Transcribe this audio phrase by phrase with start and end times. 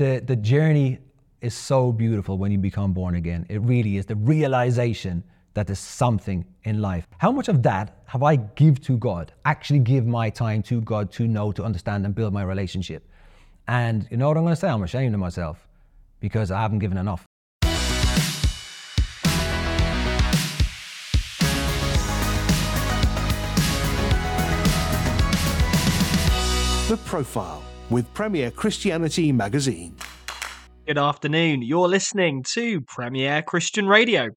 [0.00, 0.98] the, the journey
[1.42, 3.44] is so beautiful when you become born again.
[3.50, 7.06] It really is the realization that there's something in life.
[7.18, 9.34] How much of that have I give to God?
[9.44, 13.06] Actually give my time to God to know, to understand and build my relationship.
[13.68, 14.70] And you know what I'm going to say?
[14.70, 15.68] I'm ashamed of myself
[16.18, 17.26] because I haven't given enough.
[26.88, 29.96] The Profile with Premier Christianity Magazine.
[30.86, 31.62] Good afternoon.
[31.62, 34.28] You're listening to Premier Christian Radio.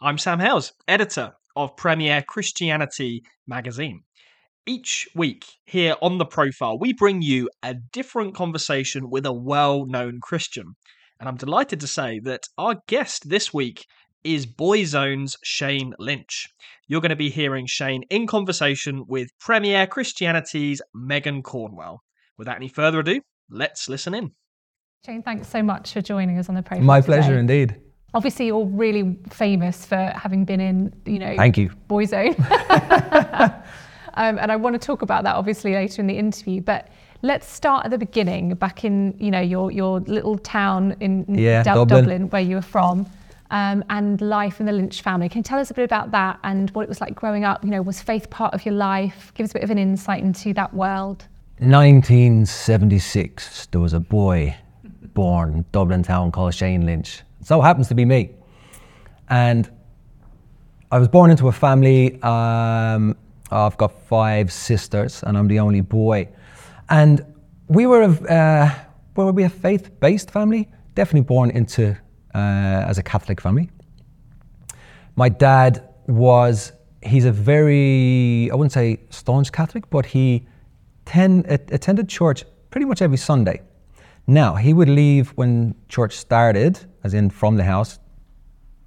[0.00, 4.02] I'm Sam Hailes, editor of Premier Christianity Magazine.
[4.64, 9.84] Each week here on The Profile, we bring you a different conversation with a well
[9.84, 10.74] known Christian.
[11.20, 13.84] And I'm delighted to say that our guest this week
[14.24, 16.48] is Boyzone's Shane Lynch.
[16.88, 22.02] You're going to be hearing Shane in conversation with Premier Christianity's Megan Cornwell.
[22.38, 24.32] Without any further ado, let's listen in.
[25.04, 26.86] Shane, thanks so much for joining us on the program.
[26.86, 27.06] My today.
[27.18, 27.76] pleasure indeed.
[28.14, 31.70] Obviously, you're really famous for having been in, you know, Thank you.
[31.88, 32.38] Boyzone.
[34.14, 36.60] um, and I want to talk about that obviously later in the interview.
[36.60, 36.88] But
[37.22, 41.62] let's start at the beginning, back in, you know, your your little town in Yeah,
[41.62, 42.28] Dub- Dublin.
[42.30, 43.06] where you were from.
[43.50, 45.28] Um, and life in the Lynch family.
[45.28, 47.62] Can you tell us a bit about that and what it was like growing up?
[47.62, 49.30] You know, was faith part of your life?
[49.34, 51.26] Give us a bit of an insight into that world.
[51.62, 54.56] 1976, there was a boy
[55.14, 57.22] born in Dublin town called Shane Lynch.
[57.44, 58.30] So happens to be me.
[59.28, 59.70] And
[60.90, 62.20] I was born into a family.
[62.22, 63.16] Um,
[63.52, 66.28] I've got five sisters, and I'm the only boy.
[66.88, 67.24] And
[67.68, 68.74] we were a, uh,
[69.14, 70.68] were we a faith-based family?
[70.96, 71.96] Definitely born into
[72.34, 73.70] uh, as a Catholic family.
[75.14, 76.72] My dad was.
[77.04, 80.46] He's a very, I wouldn't say staunch Catholic, but he
[81.04, 83.60] ten, attended church pretty much every Sunday.
[84.26, 87.98] Now, he would leave when church started, as in from the house,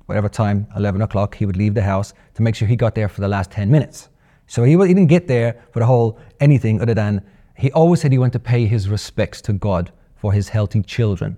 [0.05, 3.09] whatever time, 11 o'clock, he would leave the house to make sure he got there
[3.09, 4.09] for the last 10 minutes.
[4.48, 7.23] So he, he didn't get there for the whole anything other than
[7.58, 11.37] he always said he went to pay his respects to God for his healthy children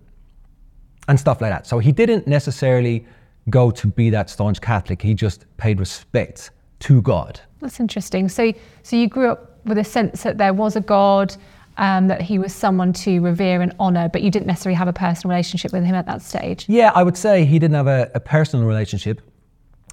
[1.08, 1.66] and stuff like that.
[1.66, 3.06] So he didn't necessarily
[3.50, 7.40] go to be that staunch Catholic, he just paid respect to God.
[7.62, 8.28] That's interesting.
[8.30, 11.36] So, so you grew up with a sense that there was a God,
[11.78, 14.94] um, that he was someone to revere and honor, but you didn't necessarily have a
[14.94, 16.66] personal relationship with him at that stage.
[16.68, 19.22] Yeah, I would say he didn't have a, a personal relationship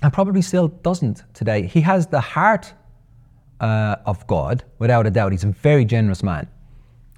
[0.02, 1.66] and probably still doesn't today.
[1.66, 2.72] He has the heart
[3.60, 5.32] uh, of God, without a doubt.
[5.32, 6.48] He's a very generous man,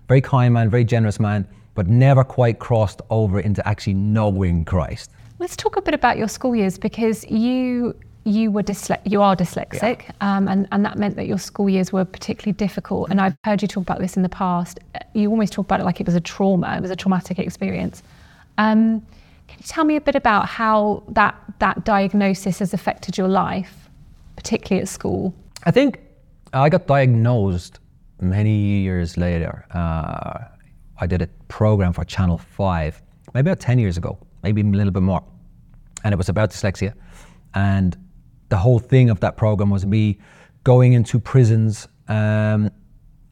[0.09, 5.11] very kind man, very generous man, but never quite crossed over into actually knowing Christ.
[5.39, 7.95] Let's talk a bit about your school years because you
[8.26, 11.92] you were dysle- you are dyslexic, um, and and that meant that your school years
[11.92, 13.09] were particularly difficult.
[13.09, 14.81] And I've heard you talk about this in the past.
[15.14, 16.75] You almost talk about it like it was a trauma.
[16.76, 18.03] It was a traumatic experience.
[18.59, 19.00] Um,
[19.47, 23.88] can you tell me a bit about how that that diagnosis has affected your life,
[24.34, 25.32] particularly at school?
[25.65, 26.00] I think
[26.53, 27.78] I got diagnosed
[28.20, 29.66] many years later.
[29.72, 30.48] Uh,
[30.98, 33.03] I did a program for Channel 5,
[33.34, 35.22] maybe about 10 years ago, maybe a little bit more.
[36.03, 36.94] And it was about dyslexia.
[37.54, 37.97] And
[38.49, 40.19] the whole thing of that program was me
[40.65, 42.71] going into prisons um,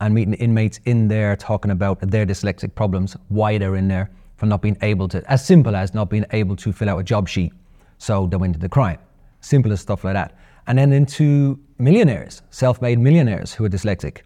[0.01, 4.47] and meeting inmates in there talking about their dyslexic problems, why they're in there, for
[4.47, 7.29] not being able to, as simple as not being able to fill out a job
[7.29, 7.53] sheet.
[7.99, 8.99] So they went into the crime.
[9.41, 10.37] Simple as stuff like that.
[10.67, 14.23] And then into millionaires, self made millionaires who are dyslexic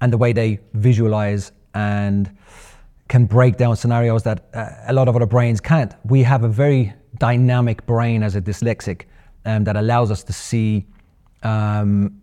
[0.00, 2.30] and the way they visualize and
[3.08, 5.94] can break down scenarios that uh, a lot of other brains can't.
[6.04, 9.02] We have a very dynamic brain as a dyslexic
[9.46, 10.84] um, that allows us to see
[11.42, 12.20] um,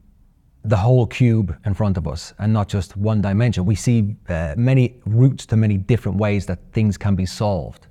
[0.66, 3.66] the whole cube in front of us and not just one dimension.
[3.66, 7.88] We see uh, many routes to many different ways that things can be solved.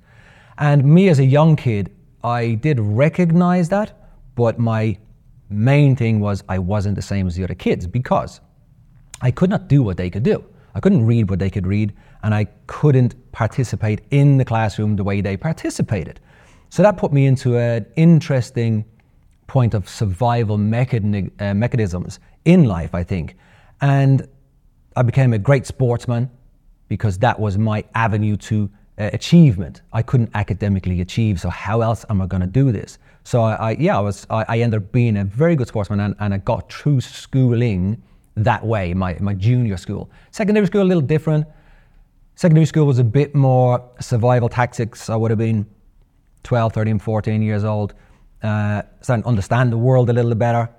[0.57, 1.91] And me as a young kid,
[2.23, 3.91] I did recognize that,
[4.35, 4.97] but my
[5.49, 8.39] main thing was I wasn't the same as the other kids because
[9.21, 10.43] I could not do what they could do.
[10.75, 15.03] I couldn't read what they could read, and I couldn't participate in the classroom the
[15.03, 16.19] way they participated.
[16.69, 18.85] So that put me into an interesting
[19.53, 23.35] point of survival uh, mechanisms in life, I think.
[23.81, 24.27] And
[24.95, 26.31] I became a great sportsman
[26.87, 28.67] because that was my avenue to
[28.97, 29.83] uh, achievement.
[29.93, 32.97] I couldn't academically achieve, so how else am I going to do this?
[33.23, 34.25] So I, I yeah, I was.
[34.31, 38.01] I, I ended up being a very good sportsman, and, and I got through schooling
[38.35, 38.93] that way.
[38.95, 41.45] My my junior school, secondary school, a little different.
[42.35, 45.09] Secondary school was a bit more survival tactics.
[45.09, 45.67] I would have been
[46.41, 47.93] 12, 13, 14 years old,
[48.43, 50.69] uh, starting to understand the world a little better,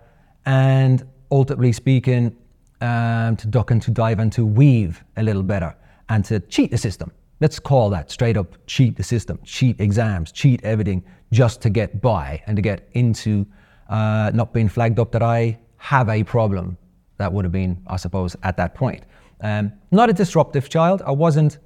[0.46, 2.37] and ultimately speaking,
[2.81, 5.75] um, to duck and to dive and to weave a little better
[6.08, 10.32] and to cheat the system let's call that straight up cheat the system, cheat exams,
[10.32, 13.46] cheat everything just to get by and to get into
[13.88, 16.78] uh, not being flagged up that I have a problem.
[17.19, 19.05] That would have been, I suppose, at that point.
[19.40, 21.02] Um, not a disruptive child.
[21.05, 21.58] I wasn't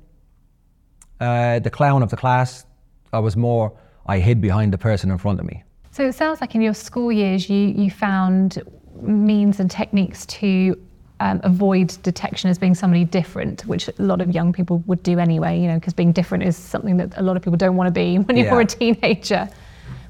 [1.21, 2.65] uh, the clown of the class.
[3.13, 5.63] I was more, I hid behind the person in front of me.
[5.99, 8.63] So it sounds like in your school years, you, you found
[9.01, 10.81] means and techniques to
[11.19, 15.19] um, avoid detection as being somebody different, which a lot of young people would do
[15.19, 17.89] anyway, you know, because being different is something that a lot of people don't want
[17.89, 19.49] to be when you're a teenager.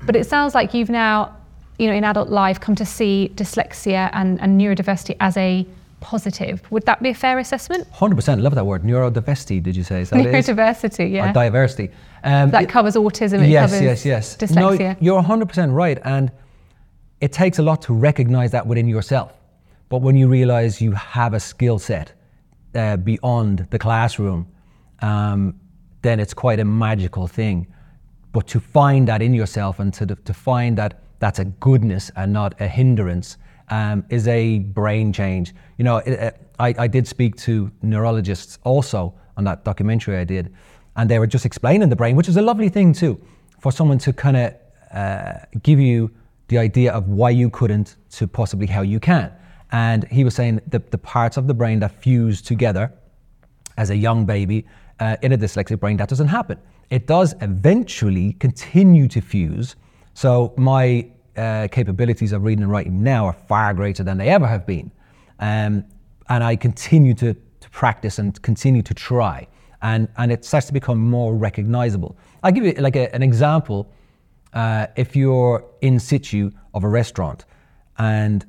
[0.05, 1.35] But it sounds like you've now,
[1.79, 5.67] you know, in adult life come to see dyslexia and, and neurodiversity as a
[6.00, 6.70] positive.
[6.70, 7.91] Would that be a fair assessment?
[7.93, 8.82] 100% love that word.
[8.82, 10.02] Neurodiversity, did you say?
[10.02, 10.49] Is that what it is?
[10.49, 11.32] Neurodiversity, Or yeah.
[11.32, 11.91] diversity.
[12.25, 14.37] Um, that it- covers autism, it yes, covers yes, yes.
[14.37, 14.79] dyslexia.
[14.79, 15.99] No, you're 100% right.
[16.05, 16.31] And
[17.20, 19.32] it takes a lot to recognize that within yourself.
[19.88, 22.12] But when you realize you have a skill set
[22.75, 24.47] uh, beyond the classroom,
[25.00, 25.59] um,
[26.03, 27.67] then it's quite a magical thing.
[28.32, 32.32] But to find that in yourself and to, to find that that's a goodness and
[32.32, 33.38] not a hindrance
[33.70, 35.55] um, is a brain change.
[35.79, 40.25] You know, it, uh, I, I did speak to neurologists also on that documentary I
[40.25, 40.53] did,
[40.98, 43.18] and they were just explaining the brain, which is a lovely thing too,
[43.60, 44.54] for someone to kind of
[44.92, 46.10] uh, give you
[46.48, 49.32] the idea of why you couldn't to possibly how you can.
[49.70, 52.92] And he was saying the, the parts of the brain that fuse together
[53.76, 54.66] as a young baby
[54.98, 56.58] uh, in a dyslexic brain, that doesn't happen.
[56.90, 59.76] It does eventually continue to fuse.
[60.14, 64.48] So my uh, capabilities of reading and writing now are far greater than they ever
[64.48, 64.90] have been.
[65.38, 65.84] Um,
[66.28, 69.46] and I continue to, to practice and continue to try.
[69.82, 72.16] And, and it starts to become more recognizable.
[72.42, 73.90] I'll give you like a, an example.
[74.52, 77.44] Uh, if you're in situ of a restaurant
[77.98, 78.44] and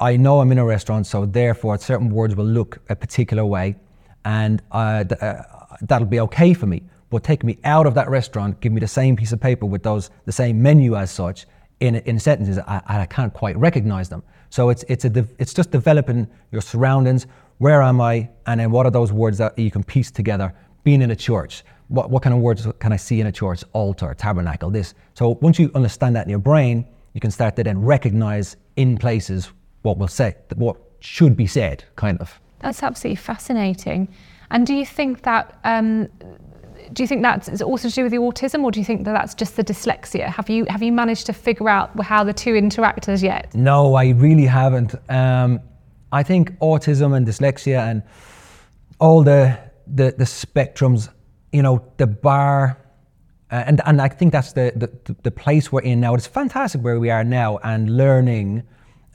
[0.00, 3.76] I know I'm in a restaurant, so therefore certain words will look a particular way,
[4.24, 5.42] and uh, th- uh,
[5.82, 6.82] that'll be okay for me.
[7.10, 9.82] But take me out of that restaurant, give me the same piece of paper with
[9.82, 11.46] those the same menu as such
[11.80, 14.22] in in sentences, I, I can't quite recognize them.
[14.50, 17.26] So it's it's a de- it's just developing your surroundings.
[17.58, 18.30] Where am I?
[18.46, 20.54] And then what are those words that you can piece together?
[20.84, 23.64] Being in a church, what what kind of words can I see in a church?
[23.72, 24.94] Altar, tabernacle, this.
[25.14, 28.96] So once you understand that in your brain, you can start to then recognize in
[28.96, 29.52] places
[29.82, 32.40] what will say, what should be said, kind of.
[32.60, 34.08] That's absolutely fascinating.
[34.50, 36.08] And do you think that um,
[36.92, 39.12] do you think that's also to do with the autism, or do you think that
[39.12, 40.26] that's just the dyslexia?
[40.26, 43.54] Have you have you managed to figure out how the two interact as yet?
[43.54, 44.94] No, I really haven't.
[45.08, 45.60] Um,
[46.12, 48.02] I think autism and dyslexia and
[48.98, 51.08] all the the, the spectrums,
[51.52, 52.78] you know, the bar,
[53.50, 56.14] uh, and and I think that's the, the the place we're in now.
[56.14, 58.62] It's fantastic where we are now and learning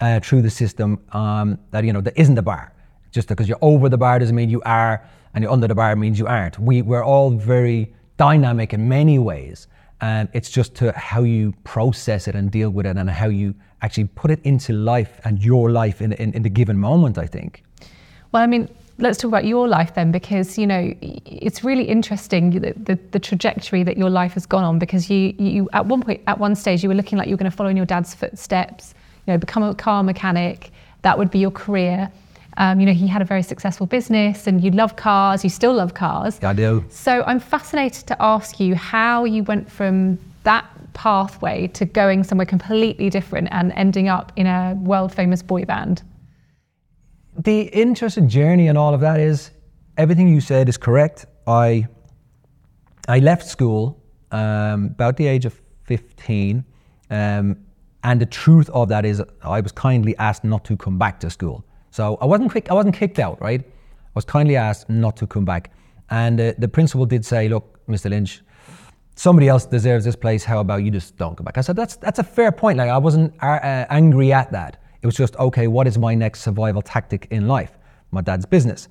[0.02, 2.74] uh, through the system um, that you know there isn't a bar.
[3.12, 5.96] Just because you're over the bar doesn't mean you are, and you're under the bar
[5.96, 6.58] means you aren't.
[6.60, 9.68] We we're all very dynamic in many ways.
[10.04, 13.56] And it's just to how you process it and deal with it and how you
[13.82, 17.26] actually put it into life and your life in, in, in the given moment, I
[17.26, 17.64] think.
[18.34, 18.68] Well, I mean,
[18.98, 23.20] let's talk about your life then, because you know it's really interesting the, the, the
[23.20, 24.78] trajectory that your life has gone on.
[24.78, 27.44] Because you, you at one point, at one stage, you were looking like you were
[27.44, 28.94] going to follow in your dad's footsteps.
[29.26, 30.72] You know, become a car mechanic.
[31.04, 32.12] That would be your career.
[32.58, 35.44] Um, you know, he had a very successful business, and you love cars.
[35.44, 36.40] You still love cars.
[36.44, 36.86] I do.
[36.90, 42.46] So I'm fascinated to ask you how you went from that pathway to going somewhere
[42.46, 46.04] completely different and ending up in a world famous boy band.
[47.38, 49.50] The interesting journey and all of that is
[49.98, 51.26] everything you said is correct.
[51.48, 51.88] I
[53.08, 54.02] I left school
[54.32, 56.64] um, about the age of 15.
[57.10, 57.58] Um,
[58.04, 61.30] and the truth of that is I was kindly asked not to come back to
[61.30, 61.66] school.
[61.94, 63.62] So I wasn't quick, I wasn't kicked out, right?
[63.62, 65.70] I was kindly asked not to come back.
[66.10, 68.10] And uh, the principal did say, look, Mr.
[68.10, 68.42] Lynch,
[69.16, 70.44] somebody else deserves this place.
[70.44, 71.60] How about you just don't come back?
[71.60, 72.80] I said, that's, that's a fair point.
[72.80, 74.82] Like I wasn't uh, angry at that.
[75.04, 77.78] It was just, okay, what is my next survival tactic in life?
[78.10, 78.88] My dad's business.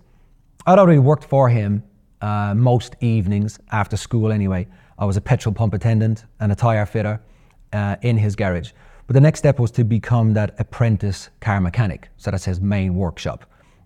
[0.64, 1.82] I'd already worked for him
[2.20, 4.68] uh, most evenings after school anyway.
[4.96, 7.20] I was a petrol pump attendant and a tyre fitter
[7.72, 8.70] uh, in his garage.
[9.06, 12.08] But the next step was to become that apprentice car mechanic.
[12.16, 13.44] So that's his main workshop.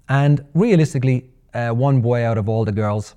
[0.08, 3.14] And realistically, uh, one boy out of all the girls,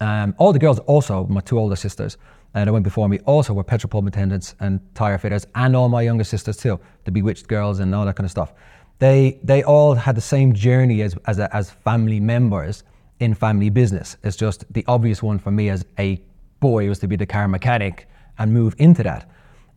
[0.00, 2.18] um, all the girls also, my two older sisters
[2.54, 5.88] uh, that went before me, also were petrol pump attendants and tyre fitters, and all
[5.88, 8.52] my younger sisters too, the B*Witched girls and all that kind of stuff.
[8.98, 12.82] They, they all had the same journey as, as, a, as family members
[13.20, 14.16] in family business.
[14.22, 16.20] It's just the obvious one for me as a
[16.60, 18.08] boy was to be the car mechanic
[18.38, 19.30] and move into that.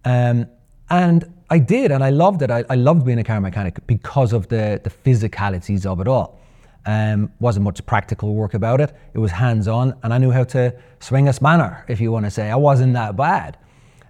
[0.05, 0.47] Um,
[0.89, 2.51] and I did, and I loved it.
[2.51, 6.39] I, I loved being a car mechanic because of the, the physicalities of it all.
[6.85, 8.95] Um, wasn't much practical work about it.
[9.13, 12.25] It was hands on, and I knew how to swing a spanner, if you want
[12.25, 12.49] to say.
[12.49, 13.57] I wasn't that bad.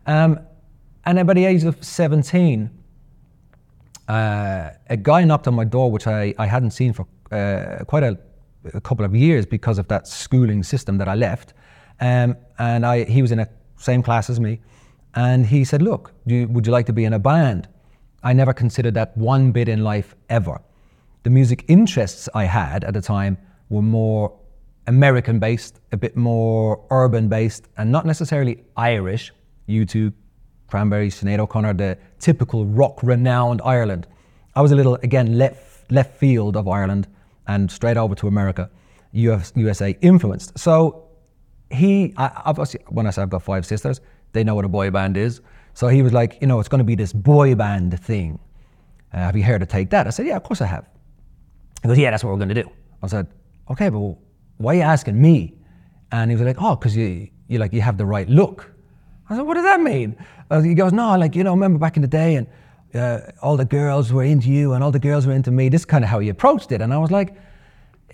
[0.05, 0.39] Um,
[1.05, 2.69] and then by the age of 17,
[4.07, 8.03] uh, a guy knocked on my door, which I, I hadn't seen for uh, quite
[8.03, 8.17] a,
[8.73, 11.53] a, couple of years because of that schooling system that I left.
[11.99, 14.61] Um, and I, he was in the same class as me.
[15.15, 17.67] And he said, Look, you, would you like to be in a band?
[18.23, 20.61] I never considered that one bit in life ever.
[21.23, 23.37] The music interests I had at the time
[23.69, 24.37] were more
[24.87, 29.31] American based, a bit more urban based, and not necessarily Irish.
[29.67, 30.11] U2,
[30.67, 34.07] Cranberries, Sinead O'Connor, the typical rock renowned Ireland.
[34.55, 37.07] I was a little, again, left, left field of Ireland
[37.47, 38.69] and straight over to America,
[39.11, 40.57] US, USA influenced.
[40.57, 41.07] So
[41.71, 44.01] he, I, obviously, when I say I've got five sisters,
[44.33, 45.41] they know what a boy band is.
[45.73, 48.39] So he was like, you know, it's going to be this boy band thing.
[49.13, 50.07] Uh, have you heard of Take That?
[50.07, 50.85] I said, yeah, of course I have.
[51.81, 52.69] He goes, yeah, that's what we're going to do.
[53.01, 53.27] I said,
[53.69, 54.17] okay, but
[54.57, 55.53] why are you asking me?
[56.11, 58.71] And he was like, oh, because you, you like you have the right look.
[59.29, 60.17] I said, what does that mean?
[60.49, 62.47] Uh, he goes, no, like, you know, remember back in the day and
[62.95, 65.69] uh, all the girls were into you and all the girls were into me.
[65.69, 66.81] This is kind of how he approached it.
[66.81, 67.35] And I was like,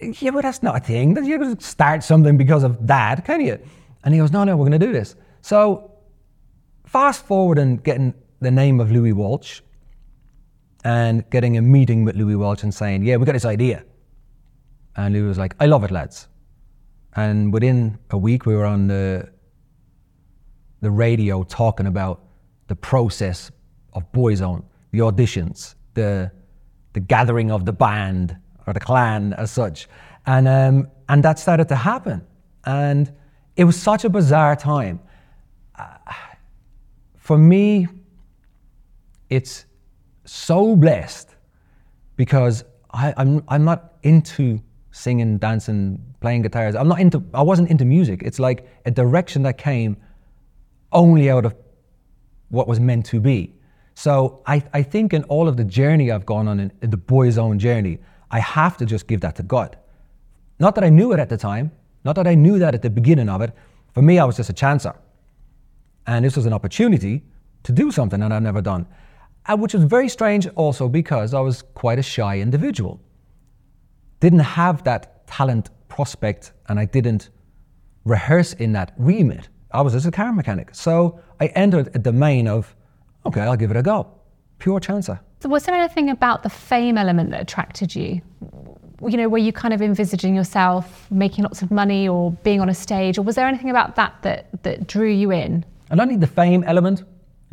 [0.01, 1.13] yeah, but that's not a thing.
[1.13, 3.57] That You start something because of that, can you?
[4.03, 5.15] And he goes, no, no, we're going to do this.
[5.41, 5.94] So
[6.95, 9.59] fast forward and getting the name of Louis Walsh
[10.85, 13.83] and getting a meeting with Louis Walsh and saying, yeah, we got this idea.
[14.95, 16.29] And Louis was like, I love it, lads.
[17.13, 19.29] And within a week, we were on the
[20.79, 22.21] the radio talking about
[22.67, 23.51] the process
[23.91, 26.31] of Boyzone, the auditions, the
[26.93, 28.37] the gathering of the band
[28.67, 29.89] or the clan as such,
[30.27, 32.25] and um, and that started to happen,
[32.63, 33.11] and
[33.57, 35.01] it was such a bizarre time.
[35.77, 35.97] Uh,
[37.25, 37.87] for me,
[39.31, 39.65] it's
[40.25, 41.35] so blessed
[42.17, 42.63] because
[42.93, 46.75] I, I'm I'm not into singing, dancing, playing guitars.
[46.75, 47.23] I'm not into.
[47.33, 48.21] I wasn't into music.
[48.21, 49.97] It's like a direction that came
[50.91, 51.55] only out of
[52.49, 53.55] what was meant to be.
[53.95, 57.39] So I, I think in all of the journey I've gone on in, in the
[57.39, 57.97] own journey,
[58.29, 59.79] I have to just give that to God.
[60.59, 61.71] Not that I knew it at the time,
[62.03, 63.51] not that I knew that at the beginning of it.
[63.95, 64.95] For me, I was just a chancer.
[66.07, 67.23] And this was an opportunity
[67.63, 68.85] to do something that I'd never done.
[69.47, 72.99] And which was very strange also because I was quite a shy individual.
[74.19, 77.29] Didn't have that talent prospect and I didn't
[78.05, 79.49] rehearse in that remit.
[79.71, 80.73] I was just a car mechanic.
[80.73, 82.75] So I entered a domain of,
[83.25, 84.07] okay, I'll give it a go.
[84.59, 85.19] Pure chancer.
[85.41, 88.21] So was there anything about the fame element that attracted you?
[89.01, 92.69] You know, were you kind of envisaging yourself making lots of money or being on
[92.69, 95.65] a stage, or was there anything about that that, that drew you in?
[95.89, 97.03] I don't think the fame element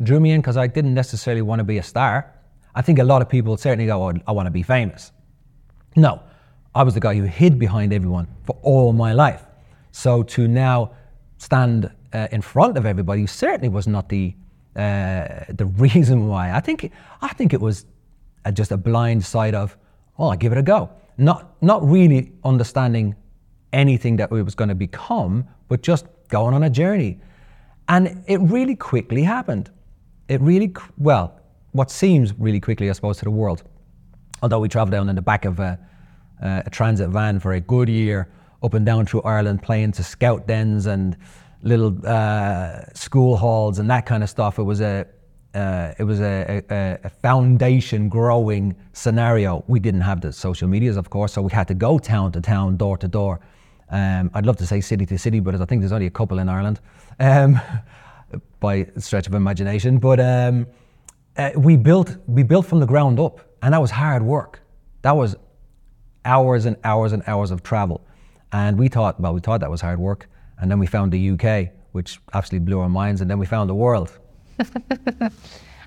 [0.01, 2.33] drew me in because I didn't necessarily want to be a star.
[2.75, 5.11] I think a lot of people certainly go, oh, I want to be famous.
[5.95, 6.21] No,
[6.73, 9.43] I was the guy who hid behind everyone for all my life.
[9.91, 10.91] So to now
[11.37, 14.33] stand uh, in front of everybody certainly was not the
[14.75, 16.51] uh, the reason why.
[16.51, 17.85] I think I think it was
[18.45, 19.77] a, just a blind side of,
[20.17, 20.89] oh, I give it a go.
[21.17, 23.15] Not not really understanding
[23.71, 27.19] anything that it was going to become, but just going on a journey.
[27.89, 29.69] And it really quickly happened.
[30.27, 31.39] It really well,
[31.71, 33.63] what seems really quickly, I suppose, to the world.
[34.41, 35.79] Although we travelled down in the back of a,
[36.41, 38.29] a transit van for a good year,
[38.61, 41.17] up and down through Ireland, playing to scout dens and
[41.61, 44.59] little uh, school halls and that kind of stuff.
[44.59, 45.05] It was a
[45.53, 49.63] uh, it was a, a, a, foundation growing scenario.
[49.67, 52.41] We didn't have the social medias, of course, so we had to go town to
[52.41, 53.39] town, door to door.
[53.89, 56.39] Um, I'd love to say city to city, but I think there's only a couple
[56.39, 56.79] in Ireland
[57.19, 57.59] um,
[58.59, 59.97] by stretch of imagination.
[59.97, 60.67] But um,
[61.37, 64.61] uh, we built we built from the ground up, and that was hard work.
[65.01, 65.35] That was
[66.25, 68.01] hours and hours and hours of travel,
[68.51, 70.27] and we thought well, we thought that was hard work.
[70.63, 73.19] And then we found the UK, which absolutely blew our minds.
[73.19, 74.17] And then we found the world.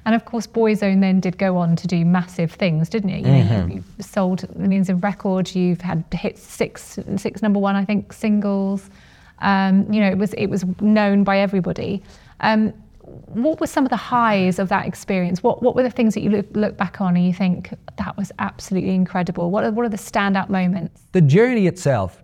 [0.06, 3.26] and of course, Boyzone then did go on to do massive things, didn't it?
[3.26, 3.68] You mm-hmm.
[3.68, 5.56] know, you sold millions of records.
[5.56, 8.88] You've had hit six, six number one, I think, singles.
[9.40, 12.04] Um, you know, it was it was known by everybody.
[12.38, 12.72] Um,
[13.02, 15.42] what were some of the highs of that experience?
[15.42, 18.16] What what were the things that you look, look back on and you think that
[18.16, 19.50] was absolutely incredible?
[19.50, 21.02] What are, what are the standout moments?
[21.10, 22.22] The journey itself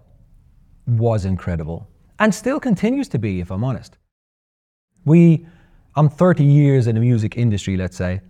[0.86, 1.88] was incredible
[2.20, 3.98] and still continues to be, if I'm honest.
[5.04, 5.46] We,
[5.94, 8.22] I'm 30 years in the music industry, let's say,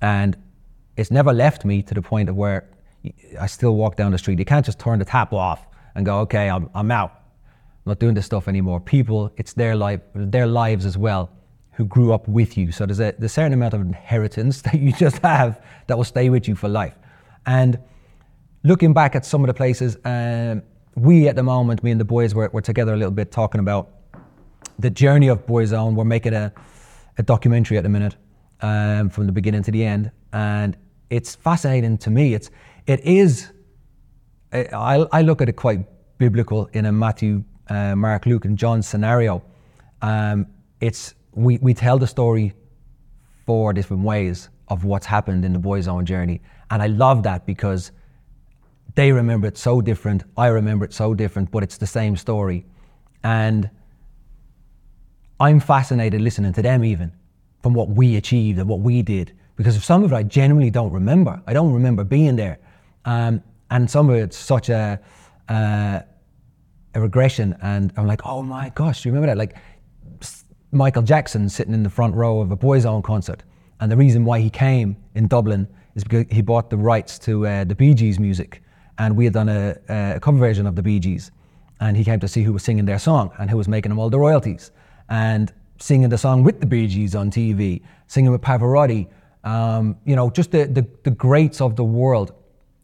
[0.00, 0.36] and
[0.96, 2.68] it's never left me to the point of where
[3.38, 4.38] I still walk down the street.
[4.38, 7.10] You can't just turn the tap off and go, okay, I'm, I'm out.
[7.10, 8.80] I'm not doing this stuff anymore.
[8.80, 11.30] People, it's their life, their lives as well,
[11.72, 12.72] who grew up with you.
[12.72, 16.04] So there's a, there's a certain amount of inheritance that you just have that will
[16.04, 16.94] stay with you for life.
[17.46, 17.78] And
[18.64, 20.62] looking back at some of the places, um,
[20.94, 23.60] we at the moment, me and the boys were, were together a little bit talking
[23.60, 23.90] about
[24.78, 25.94] the journey of Boyzone.
[25.94, 26.52] We're making a,
[27.18, 28.16] a documentary at the minute
[28.60, 30.76] um, from the beginning to the end, and
[31.10, 32.34] it's fascinating to me.
[32.34, 32.50] It's
[32.86, 33.50] it is.
[34.52, 35.86] I, I look at it quite
[36.18, 39.42] biblical in a Matthew, uh, Mark, Luke, and John scenario.
[40.02, 40.46] Um,
[40.80, 42.54] it's we, we tell the story
[43.46, 46.40] four different ways of what's happened in the Boyzone journey,
[46.70, 47.92] and I love that because
[48.94, 50.24] they remember it so different.
[50.36, 52.66] I remember it so different, but it's the same story,
[53.22, 53.70] and
[55.40, 57.12] I'm fascinated listening to them even
[57.62, 60.70] from what we achieved and what we did because of some of it I genuinely
[60.70, 61.42] don't remember.
[61.46, 62.58] I don't remember being there,
[63.04, 65.00] um, and some of it's such a
[65.48, 66.00] uh,
[66.94, 69.38] a regression, and I'm like, oh my gosh, do you remember that?
[69.38, 69.56] Like
[70.72, 73.42] Michael Jackson sitting in the front row of a Boyzone concert,
[73.80, 77.46] and the reason why he came in Dublin is because he bought the rights to
[77.46, 78.62] uh, the Bee Gees music,
[78.98, 81.30] and we had done a, a cover version of the Bee Gees,
[81.80, 83.98] and he came to see who was singing their song and who was making them
[83.98, 84.70] all the royalties,
[85.10, 89.08] and singing the song with the Bee Gees on TV, singing with Pavarotti,
[89.44, 92.32] um, you know, just the, the, the greats of the world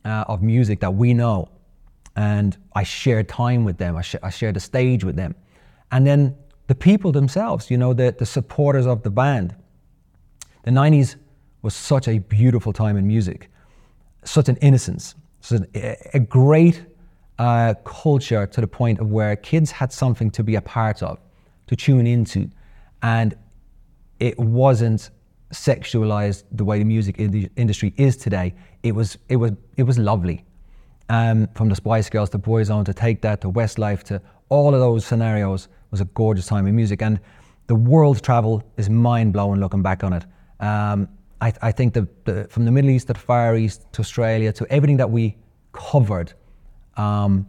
[0.05, 1.49] uh, of music that we know.
[2.17, 5.35] And I shared time with them, I, sh- I shared the stage with them.
[5.93, 9.55] And then the people themselves, you know, the, the supporters of the band.
[10.65, 11.17] The 90s
[11.63, 13.51] was such a beautiful time in music,
[14.25, 16.85] such an innocence, such a, a great
[17.39, 21.19] uh, culture to the point of where kids had something to be a part of,
[21.67, 22.51] to tune into.
[23.03, 23.35] And
[24.21, 25.11] it wasn't
[25.53, 28.55] sexualized the way the music industry is today.
[28.83, 30.45] It was, it was, it was lovely.
[31.09, 34.75] Um, from the Spice Girls to Boys Boyzone to Take That to Westlife to all
[34.75, 37.01] of those scenarios was a gorgeous time in music.
[37.01, 37.21] And
[37.69, 40.25] the world travel is mind blowing looking back on it.
[40.59, 41.09] Um,
[41.41, 44.53] I, I, think the, the, from the Middle East to the Far East to Australia
[44.53, 45.37] to everything that we
[45.73, 46.33] covered
[46.97, 47.47] um,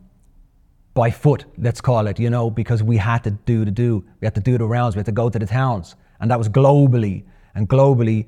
[0.98, 4.04] by foot, let's call it, you know, because we had to do the do.
[4.20, 5.96] We had to do the rounds, we had to go to the towns.
[6.20, 7.24] And that was globally.
[7.54, 8.26] And globally,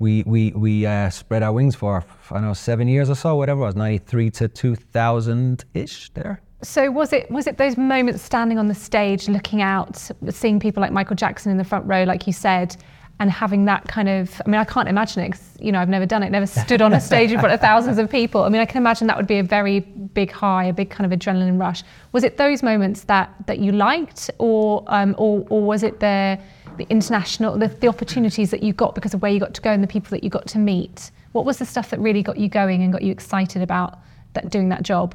[0.00, 3.36] we, we, we uh, spread our wings for, I don't know, seven years or so,
[3.36, 6.42] whatever it was, 93 to 2000 ish there.
[6.62, 9.96] So was it was it those moments standing on the stage, looking out,
[10.28, 12.76] seeing people like Michael Jackson in the front row, like you said,
[13.20, 14.42] and having that kind of?
[14.44, 15.28] I mean, I can't imagine it.
[15.28, 16.30] Because, you know, I've never done it.
[16.30, 18.42] Never stood on a stage in front of thousands of people.
[18.42, 21.10] I mean, I can imagine that would be a very big high, a big kind
[21.10, 21.84] of adrenaline rush.
[22.10, 26.40] Was it those moments that that you liked, or um, or or was it the
[26.76, 29.70] the international the, the opportunities that you got because of where you got to go
[29.70, 31.12] and the people that you got to meet?
[31.32, 34.00] What was the stuff that really got you going and got you excited about
[34.32, 35.14] that doing that job?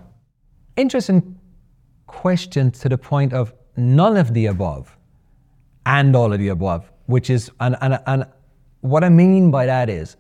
[0.75, 1.39] interesting
[2.07, 4.97] question to the point of none of the above
[5.85, 8.25] and all of the above, which is, and, and, and
[8.81, 10.15] what I mean by that is,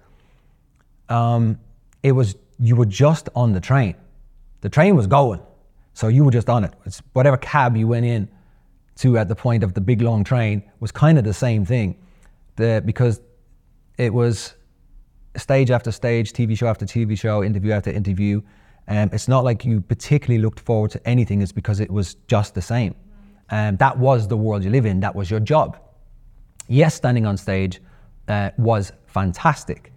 [1.09, 1.59] um,
[2.03, 3.95] it was, you were just on the train.
[4.61, 5.41] The train was going,
[5.93, 6.73] so you were just on it.
[6.85, 8.27] It's whatever cab you went in
[8.97, 11.97] to at the point of the big long train was kind of the same thing.
[12.55, 13.21] The, because
[13.97, 14.55] it was
[15.35, 18.41] stage after stage, TV show after TV show, interview after interview.
[18.87, 22.53] Um, it's not like you particularly looked forward to anything, it's because it was just
[22.53, 22.95] the same.
[23.49, 25.77] Um, that was the world you live in, that was your job.
[26.67, 27.81] Yes, standing on stage
[28.27, 29.91] uh, was fantastic.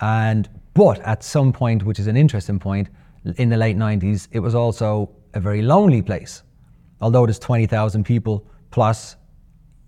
[0.00, 2.88] And but at some point, which is an interesting point,
[3.36, 6.42] in the late 90s, it was also a very lonely place.
[7.00, 9.16] Although there's 20,000 people plus,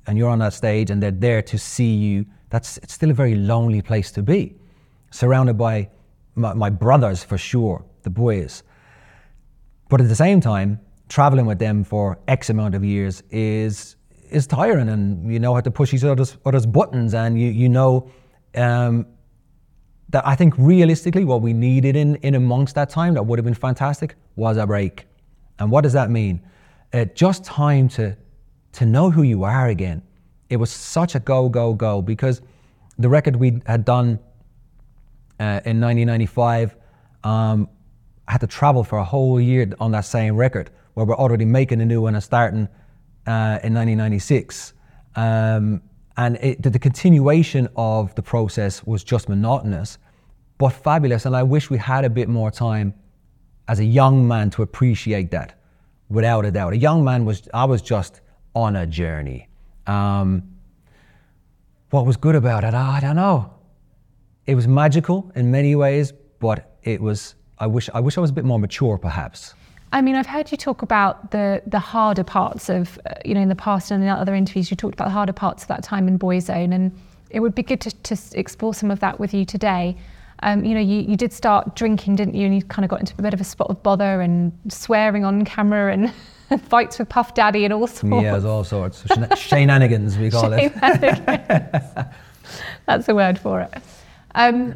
[0.07, 3.15] and you're on that stage and they're there to see you, that's it's still a
[3.15, 4.57] very lonely place to be.
[5.11, 5.89] Surrounded by
[6.35, 8.63] my, my brothers for sure, the boys.
[9.89, 13.97] But at the same time, traveling with them for X amount of years is
[14.33, 17.69] is tiring, and you know how to push each other's, other's buttons, and you you
[17.69, 18.11] know
[18.55, 19.07] um,
[20.11, 23.45] that I think realistically, what we needed in in amongst that time that would have
[23.45, 25.07] been fantastic was a break.
[25.59, 26.43] And what does that mean?
[26.93, 28.17] Uh, just time to
[28.73, 30.03] to know who you are again.
[30.51, 32.43] It was such a go go go because
[32.99, 34.19] the record we had done
[35.41, 36.77] uh, in 1995.
[37.25, 37.69] Um,
[38.33, 41.81] had to travel for a whole year on that same record, where we're already making
[41.81, 42.69] a new one and starting
[43.27, 44.75] uh, in 1996.
[45.15, 45.83] Um,
[46.17, 49.99] and it, the, the, continuation of the process was just monotonous,
[50.59, 51.27] but fabulous.
[51.27, 52.95] And I wish we had a bit more time
[53.69, 55.61] as a young man to appreciate that,
[56.09, 56.73] without a doubt.
[56.73, 58.21] A young man was, I was just
[58.55, 59.49] on a journey.
[59.87, 60.43] Um,
[61.91, 62.75] what was good about it?
[62.75, 63.55] I don't know.
[64.47, 68.31] It was magical in many ways, but it was I wish I wish I was
[68.31, 69.55] a bit more mature, perhaps.
[69.93, 73.41] I mean, I've heard you talk about the the harder parts of, uh, you know,
[73.41, 75.83] in the past and in other interviews, you talked about the harder parts of that
[75.83, 76.99] time in Boyzone, and
[77.31, 79.97] it would be good to, to explore some of that with you today.
[80.45, 82.47] Um, you know, you, you did start drinking, didn't you?
[82.47, 85.25] And you kind of got into a bit of a spot of bother and swearing
[85.25, 86.13] on camera and
[86.69, 88.25] fights with Puff Daddy and all sorts.
[88.25, 89.05] Yeah, there's all sorts.
[89.05, 90.73] Shaneanigans, we call it.
[92.87, 93.73] That's a word for it.
[94.35, 94.75] Um,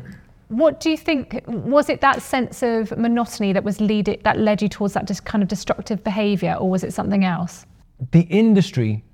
[0.49, 1.43] what do you think?
[1.47, 5.07] Was it that sense of monotony that was lead it, that led you towards that
[5.07, 7.67] just kind of destructive behaviour, or was it something else?
[8.13, 9.05] The industry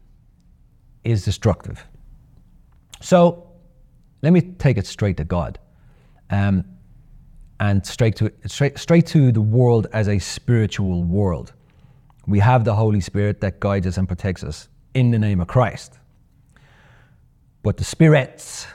[1.05, 1.85] is destructive.
[3.01, 3.51] So
[4.21, 5.59] let me take it straight to God,
[6.31, 6.64] um,
[7.61, 11.53] and straight to straight straight to the world as a spiritual world.
[12.27, 15.49] We have the Holy Spirit that guides us and protects us in the name of
[15.49, 15.99] Christ.
[17.62, 18.66] But the spirits,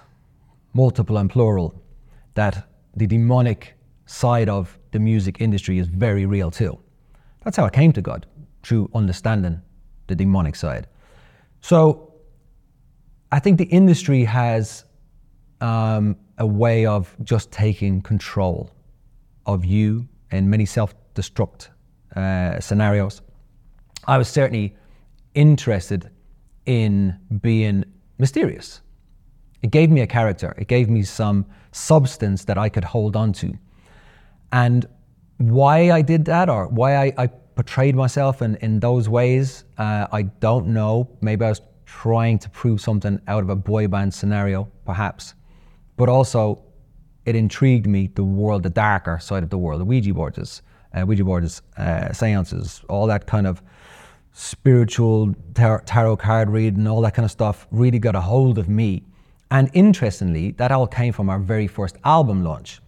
[0.74, 1.82] multiple and plural,
[2.38, 3.74] that the demonic
[4.06, 6.78] side of the music industry is very real too.
[7.44, 8.28] That's how I came to God,
[8.62, 9.60] through understanding
[10.06, 10.86] the demonic side.
[11.62, 12.14] So
[13.32, 14.86] I think the industry has
[15.62, 18.70] um, a way of just taking control
[19.48, 21.70] of you in many self destruct
[22.16, 23.22] uh, scenarios.
[24.06, 24.76] I was certainly
[25.34, 26.12] interested
[26.68, 27.84] in being
[28.20, 28.82] mysterious.
[29.64, 33.34] It gave me a character, it gave me some substance that I could hold on
[33.34, 33.54] to.
[34.52, 34.86] And
[35.38, 40.08] why I did that or why I, I portrayed myself in, in those ways, uh,
[40.12, 41.10] I don't know.
[41.22, 45.34] Maybe I was trying to prove something out of a boy band scenario, perhaps.
[45.96, 46.64] But also,
[47.26, 50.62] it intrigued me the world, the darker side of the world, the Ouija boards,
[50.94, 53.62] uh, Ouija boards, uh, seances, all that kind of
[54.34, 58.70] spiritual tar- tarot card reading, all that kind of stuff really got a hold of
[58.70, 59.04] me.
[59.50, 62.82] And interestingly, that all came from our very first album launch,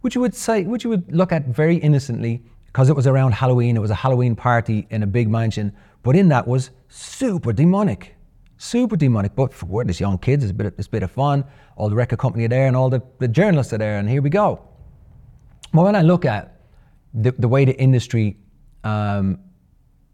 [0.00, 3.32] which you would say, which you would look at very innocently because it was around
[3.32, 3.76] Halloween.
[3.76, 8.16] It was a Halloween party in a big mansion, but in that was super demonic,
[8.58, 9.34] super demonic.
[9.34, 11.44] But for this young kids, it's a bit, of, it's a bit of fun.
[11.76, 14.22] All the record company are there, and all the, the journalists are there, and here
[14.22, 14.60] we go.
[15.72, 16.60] But when I look at
[17.14, 18.36] the, the way the industry
[18.82, 19.38] um,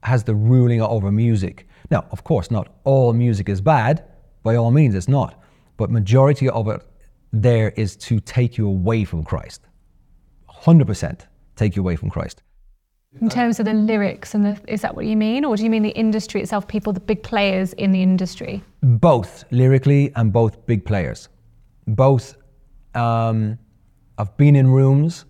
[0.02, 4.04] has the ruling over music, now, of course, not all music is bad.
[4.42, 5.40] By all means, it's not.
[5.76, 6.82] But majority of it
[7.32, 9.66] there is to take you away from Christ.
[10.48, 11.20] 100%
[11.56, 12.42] take you away from Christ.
[13.20, 15.70] In terms of the lyrics, and the, is that what you mean, or do you
[15.70, 18.62] mean the industry itself, people, the big players in the industry?
[18.82, 21.28] Both lyrically and both big players.
[21.86, 22.36] Both.
[22.94, 23.58] Um,
[24.18, 25.24] I've been in rooms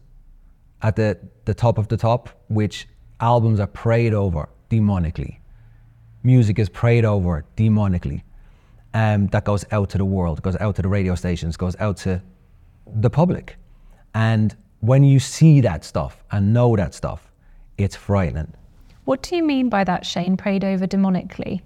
[0.83, 2.89] at the, the top of the top, which
[3.21, 5.39] albums are prayed over demonically.
[6.25, 8.23] Music is prayed over demonically.
[8.97, 11.99] Um, that goes out to the world, goes out to the radio stations, goes out
[11.99, 12.23] to
[12.87, 13.59] the public.
[14.15, 17.31] And when you see that stuff and know that stuff,
[17.77, 18.55] it's frightening.
[19.05, 21.61] What do you mean by that, Shane, prayed over demonically?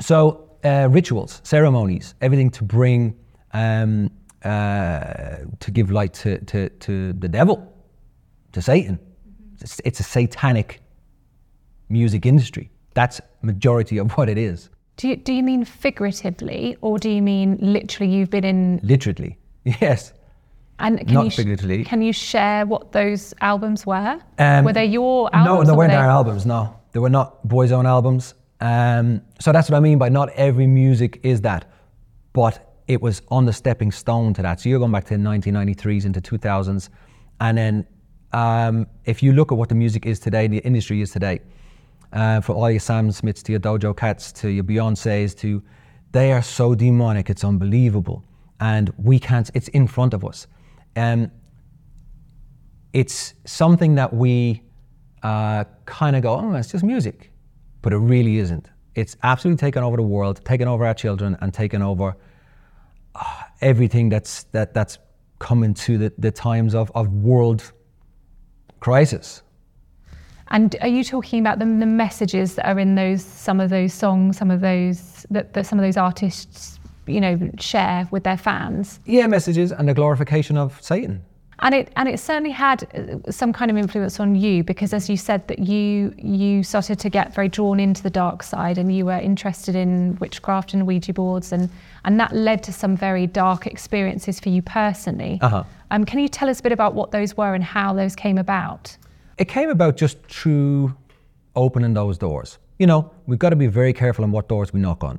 [0.00, 3.16] So, uh, rituals, ceremonies, everything to bring,
[3.52, 4.10] um,
[4.44, 7.72] uh, to give light to, to, to the devil,
[8.50, 8.98] to Satan.
[9.60, 10.80] It's, it's a satanic
[11.88, 12.72] music industry.
[12.94, 14.68] That's majority of what it is.
[14.96, 18.80] Do you, do you mean figuratively, or do you mean literally you've been in?
[18.82, 20.12] Literally, yes.
[20.78, 21.84] And can Not you sh- figuratively.
[21.84, 24.18] Can you share what those albums were?
[24.38, 25.68] Um, were they your albums?
[25.68, 26.46] No, they weren't were our albums.
[26.46, 28.34] No, they were not Boyzone albums.
[28.60, 31.70] Um, so that's what I mean by not every music is that,
[32.32, 34.60] but it was on the stepping stone to that.
[34.60, 36.88] So you're going back to the 1993s into 2000s,
[37.40, 37.86] and then
[38.32, 41.40] um, if you look at what the music is today, the industry is today,
[42.12, 45.62] uh, from all your Sam Smiths to your Doja Cats to your Beyonces to,
[46.12, 48.24] they are so demonic, it's unbelievable,
[48.60, 49.50] and we can't.
[49.54, 50.46] It's in front of us.
[50.96, 51.30] Um,
[52.92, 54.62] it's something that we
[55.22, 57.30] uh, kind of go, oh, it's just music.
[57.82, 58.70] But it really isn't.
[58.94, 62.16] It's absolutely taken over the world, taken over our children, and taken over
[63.14, 64.98] uh, everything that's, that, that's
[65.38, 67.72] coming to the, the times of, of world
[68.80, 69.42] crisis.
[70.48, 73.92] And are you talking about the, the messages that are in those some of those
[73.92, 78.36] songs, some of those that, that some of those artists, you know, share with their
[78.36, 79.00] fans?
[79.06, 81.22] Yeah, messages and the glorification of Satan.
[81.60, 85.08] And it and it certainly had uh, some kind of influence on you because, as
[85.08, 88.94] you said, that you you started to get very drawn into the dark side, and
[88.94, 91.70] you were interested in witchcraft and Ouija boards, and
[92.04, 95.38] and that led to some very dark experiences for you personally.
[95.40, 95.64] Uh-huh.
[95.90, 98.36] Um, can you tell us a bit about what those were and how those came
[98.36, 98.94] about?
[99.38, 100.96] It came about just through
[101.54, 102.58] opening those doors.
[102.78, 105.18] You know, we've got to be very careful on what doors we knock on.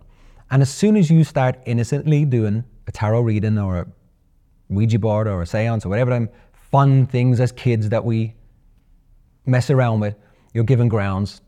[0.49, 3.88] And as soon as you start innocently doing a tarot reading or a
[4.69, 6.30] Ouija board or a seance or whatever them
[6.71, 8.34] fun things as kids that we
[9.45, 10.15] mess around with,
[10.53, 11.41] you're giving grounds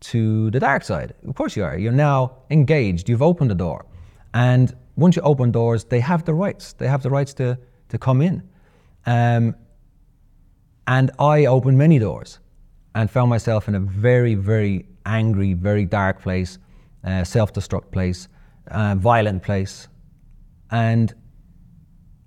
[0.00, 1.14] to the dark side.
[1.26, 1.76] Of course you are.
[1.76, 3.08] You're now engaged.
[3.08, 3.86] You've opened the door.
[4.34, 6.72] And once you open doors, they have the rights.
[6.74, 8.42] They have the rights to to come in.
[9.06, 9.54] Um,
[10.86, 12.38] and I opened many doors
[12.94, 16.58] and found myself in a very, very angry, very dark place,
[17.04, 18.28] uh, self destruct place,
[18.70, 19.88] uh, violent place.
[20.70, 21.14] And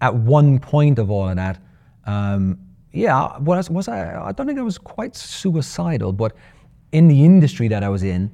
[0.01, 1.59] at one point of all of that,
[2.05, 2.59] um,
[2.91, 6.35] yeah, was, was I, I don't think I was quite suicidal, but
[6.91, 8.31] in the industry that I was in,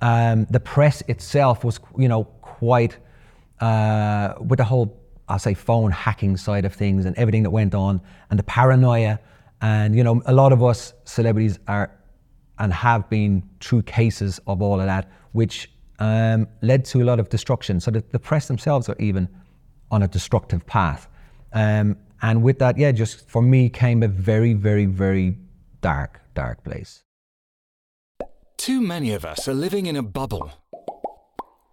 [0.00, 2.96] um, the press itself was, you know, quite,
[3.60, 4.96] uh, with the whole,
[5.28, 9.18] I'll say, phone hacking side of things and everything that went on and the paranoia.
[9.60, 11.90] And, you know, a lot of us celebrities are
[12.58, 17.20] and have been through cases of all of that, which um, led to a lot
[17.20, 17.80] of destruction.
[17.80, 19.28] So the, the, press themselves are even
[19.90, 21.08] on a destructive path.
[21.52, 25.38] Um, and with that, yeah, just for me came a very, very, very
[25.80, 27.04] dark, dark place.
[28.56, 30.52] Too many of us are living in a bubble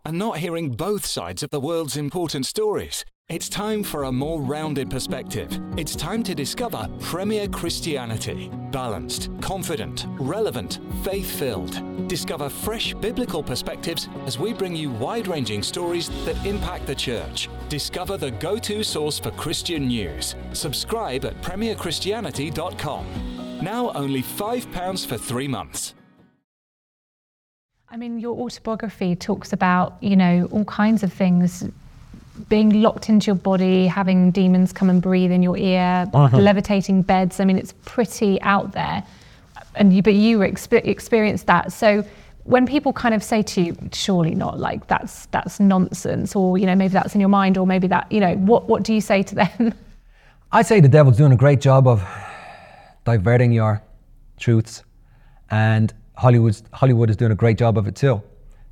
[0.06, 3.04] and not hearing both sides of the world's important stories.
[3.28, 5.50] It's time for a more rounded perspective.
[5.78, 8.52] It's time to discover Premier Christianity.
[8.72, 12.08] Balanced, confident, relevant, faith filled.
[12.08, 17.50] Discover fresh biblical perspectives as we bring you wide ranging stories that impact the church.
[17.68, 20.36] Discover the go to source for Christian news.
[20.54, 23.60] Subscribe at premierchristianity.com.
[23.60, 25.96] Now only £5 for three months.
[27.90, 31.68] I mean, your autobiography talks about, you know, all kinds of things
[32.50, 36.38] being locked into your body, having demons come and breathe in your ear, uh-huh.
[36.38, 37.40] levitating beds.
[37.40, 39.04] I mean, it's pretty out there.
[39.76, 41.72] And you, but you exper- experienced that.
[41.72, 42.06] So
[42.46, 46.66] when people kind of say to you, surely not, like that's that's nonsense, or you
[46.66, 49.02] know maybe that's in your mind, or maybe that you know what what do you
[49.02, 49.74] say to them?
[50.52, 52.08] I'd say the devil's doing a great job of
[53.04, 53.82] diverting your
[54.38, 54.84] truths,
[55.50, 58.22] and Hollywood's Hollywood is doing a great job of it too,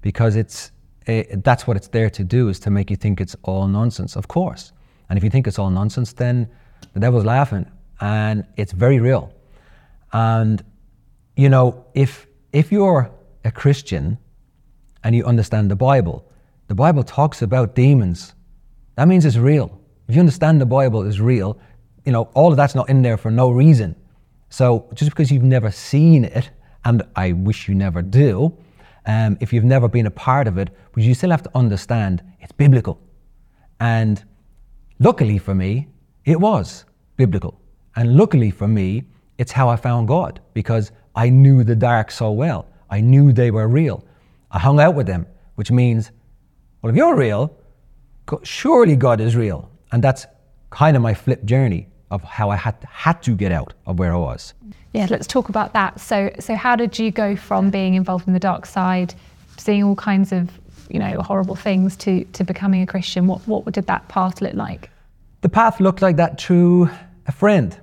[0.02, 0.72] because it's
[1.06, 4.16] it, that's what it's there to do is to make you think it's all nonsense,
[4.16, 4.72] of course.
[5.10, 6.50] And if you think it's all nonsense, then
[6.94, 7.66] the devil's laughing,
[8.02, 9.34] and it's very real.
[10.12, 10.64] And
[11.36, 13.12] you know, if if you're
[13.44, 14.18] a Christian
[15.04, 16.26] and you understand the Bible,
[16.68, 18.34] the Bible talks about demons.
[18.96, 19.80] That means it's real.
[20.08, 21.60] If you understand the Bible is real,
[22.06, 23.96] you know, all of that's not in there for no reason.
[24.50, 26.52] So just because you've never seen it,
[26.86, 28.56] and I wish you never do,
[29.06, 32.24] um, if you've never been a part of it, but you still have to understand
[32.40, 33.00] it's biblical.
[33.80, 34.24] And
[35.00, 35.88] luckily for me,
[36.26, 36.86] it was
[37.18, 37.60] biblical.
[37.96, 39.04] And luckily for me,
[39.38, 42.68] it's how I found God because I knew the dark so well.
[42.90, 44.06] I knew they were real.
[44.52, 46.12] I hung out with them, which means,
[46.82, 47.56] well, if you're real,
[48.44, 49.70] surely God is real.
[49.92, 50.26] And that's
[50.70, 54.14] kind of my flip journey of how I had, had to get out of where
[54.14, 54.54] I was.
[54.94, 56.00] Yeah, let's talk about that.
[56.00, 59.16] So, so how did you go from being involved in the dark side,
[59.58, 60.52] seeing all kinds of
[60.90, 63.26] you know horrible things, to to becoming a Christian?
[63.26, 64.92] What what did that path look like?
[65.42, 66.88] The path looked like that through
[67.26, 67.76] a friend,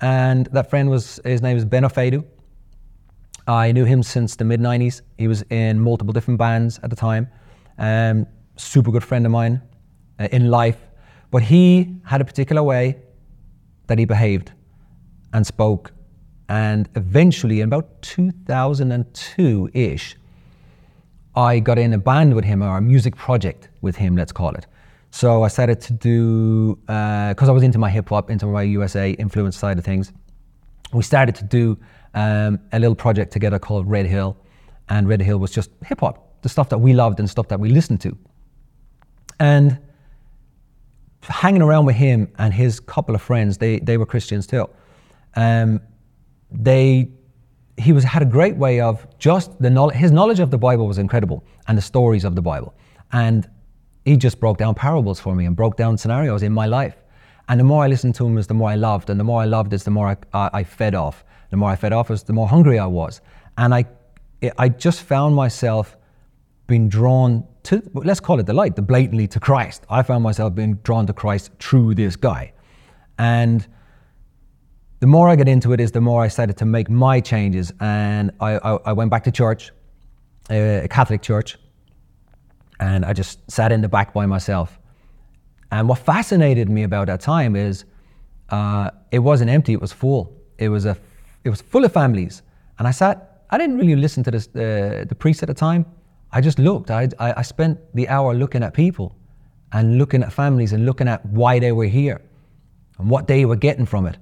[0.00, 2.24] and that friend was his name is Ben Ofoedu.
[3.46, 5.02] I knew him since the mid '90s.
[5.18, 7.28] He was in multiple different bands at the time.
[7.76, 9.60] Um, super good friend of mine
[10.18, 10.78] uh, in life,
[11.30, 12.96] but he had a particular way
[13.86, 14.52] that he behaved
[15.32, 15.92] and spoke
[16.48, 20.16] and eventually, in about 2002 ish,
[21.34, 24.54] I got in a band with him, or a music project with him, let's call
[24.54, 24.66] it.
[25.10, 28.62] So I started to do, because uh, I was into my hip hop, into my
[28.62, 30.12] USA influence side of things,
[30.92, 31.78] we started to do
[32.14, 34.36] um, a little project together called Red Hill.
[34.88, 37.58] And Red Hill was just hip hop, the stuff that we loved and stuff that
[37.58, 38.16] we listened to.
[39.40, 39.78] And
[41.22, 44.68] hanging around with him and his couple of friends, they, they were Christians too.
[45.34, 45.80] Um,
[46.50, 47.10] they
[47.78, 50.86] he was had a great way of just the knowledge his knowledge of the bible
[50.86, 52.74] was incredible and the stories of the bible.
[53.12, 53.48] And
[54.04, 56.96] he just broke down parables for me and broke down scenarios in my life.
[57.48, 59.42] And the more i listened to him is the more i loved and the more
[59.42, 61.24] i loved is the more I, I, I fed off.
[61.50, 63.20] The more i fed off is the more hungry i was.
[63.58, 63.84] And i
[64.58, 65.96] i just found myself
[66.66, 70.54] being drawn to let's call it the light the blatantly to christ i found myself
[70.54, 72.52] being drawn to christ through this guy
[73.18, 73.66] and
[75.00, 77.72] the more I got into it, is the more I started to make my changes,
[77.80, 79.70] and I, I, I went back to church,
[80.48, 81.58] a Catholic church,
[82.80, 84.78] and I just sat in the back by myself.
[85.70, 87.84] And what fascinated me about that time is
[88.50, 90.32] uh, it wasn't empty; it was full.
[90.58, 90.96] It was a,
[91.44, 92.42] it was full of families,
[92.78, 93.44] and I sat.
[93.50, 95.84] I didn't really listen to this, uh, the priest at the time.
[96.36, 96.90] I just looked.
[96.90, 99.16] I, I, I spent the hour looking at people,
[99.72, 102.20] and looking at families, and looking at why they were here,
[102.98, 104.18] and what they were getting from it.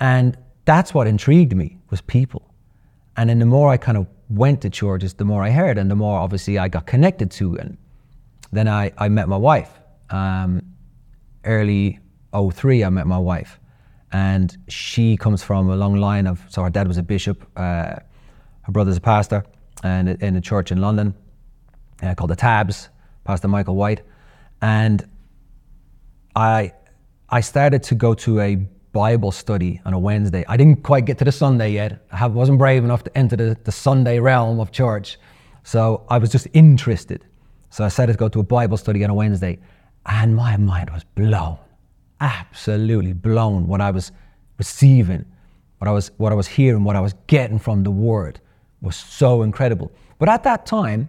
[0.00, 0.36] And
[0.66, 2.42] that's what intrigued me was people.
[3.16, 5.90] And then the more I kind of went to churches, the more I heard, and
[5.90, 7.56] the more obviously I got connected to.
[7.56, 7.78] And
[8.52, 9.80] then I, I met my wife.
[10.10, 10.60] Um,
[11.44, 12.00] early
[12.34, 13.58] 03, I met my wife.
[14.12, 17.96] And she comes from a long line of, so her dad was a bishop, uh,
[18.66, 19.42] her brother's a pastor
[19.82, 21.14] and in a church in London
[22.02, 22.88] uh, called the Tabs,
[23.24, 24.02] Pastor Michael White.
[24.60, 25.08] And
[26.34, 26.72] I,
[27.28, 28.56] I started to go to a
[28.92, 30.44] Bible study on a Wednesday.
[30.48, 32.04] I didn't quite get to the Sunday yet.
[32.10, 35.18] I wasn't brave enough to enter the, the Sunday realm of church.
[35.62, 37.24] So I was just interested.
[37.70, 39.58] So I decided to go to a Bible study on a Wednesday.
[40.06, 41.58] And my mind was blown,
[42.20, 44.10] absolutely blown what I was
[44.56, 45.26] receiving,
[45.78, 48.40] what I was, what I was hearing, what I was getting from the Word
[48.80, 49.90] was so incredible.
[50.18, 51.08] But at that time,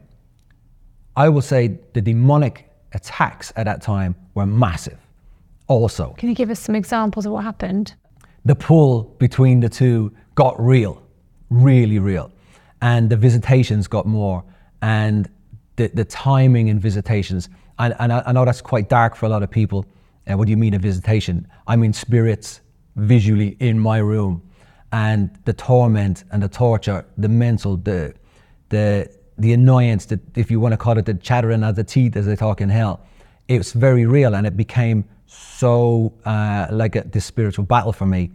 [1.15, 4.97] I will say the demonic attacks at that time were massive
[5.67, 6.15] also.
[6.17, 7.93] Can you give us some examples of what happened?
[8.45, 11.01] The pull between the two got real,
[11.49, 12.31] really real.
[12.81, 14.43] And the visitations got more.
[14.81, 15.29] And
[15.75, 19.29] the, the timing in visitations, and, and I, I, know that's quite dark for a
[19.29, 19.85] lot of people.
[20.29, 21.47] Uh, what do you mean a visitation?
[21.67, 22.61] I mean spirits
[22.95, 24.41] visually in my room.
[24.91, 28.13] And the torment and the torture, the mental, the,
[28.69, 32.15] the, the annoyance, that if you want to call it the chattering of the teeth
[32.15, 33.01] as they talk in hell,
[33.47, 38.05] it was very real and it became so uh, like a, this spiritual battle for
[38.05, 38.31] me.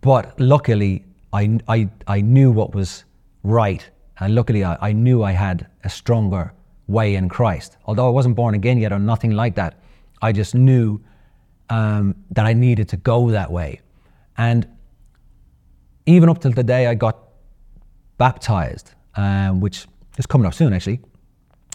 [0.00, 3.04] But luckily, I, I, I knew what was
[3.42, 3.88] right.
[4.20, 6.52] And luckily, I, I knew I had a stronger
[6.88, 7.76] way in Christ.
[7.86, 9.78] Although I wasn't born again yet or nothing like that,
[10.22, 11.00] I just knew
[11.70, 13.80] um, that I needed to go that way.
[14.36, 14.66] And
[16.08, 17.18] even up till the day I got
[18.16, 21.00] baptized, um, which is coming up soon actually,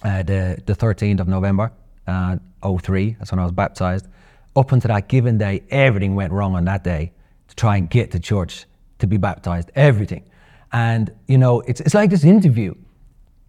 [0.04, 1.72] uh, the, the 13th of November,
[2.08, 2.38] uh,
[2.82, 4.08] 03, that's when I was baptized.
[4.56, 7.12] Up until that given day, everything went wrong on that day
[7.48, 8.66] to try and get to church
[9.00, 10.24] to be baptized, everything.
[10.72, 12.74] And, you know, it's, it's like this interview.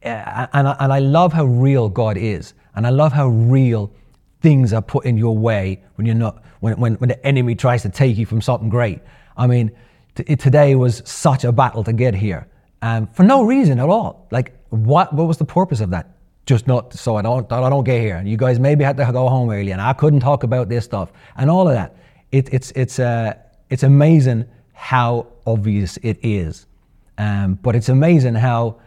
[0.05, 2.53] Uh, and, I, and I love how real God is.
[2.77, 3.93] And I love how real
[4.43, 7.83] things are put in your way when you're not, when, when, when the enemy tries
[7.83, 9.01] to take you from something great.
[9.37, 9.73] I mean,
[10.15, 12.49] t- today was such a battle to get here.
[12.83, 14.27] Um, for no reason at all.
[14.31, 16.15] Like, what, what was the purpose of that?
[16.47, 18.17] just not so I don't I don't get here.
[18.17, 20.85] And you guys maybe had to go home early, and I couldn't talk about this
[20.85, 21.97] stuff and all of that.
[22.33, 23.35] It, it's it's uh,
[23.71, 26.67] it's amazing how obvious it is,
[27.19, 28.81] um, but it's amazing how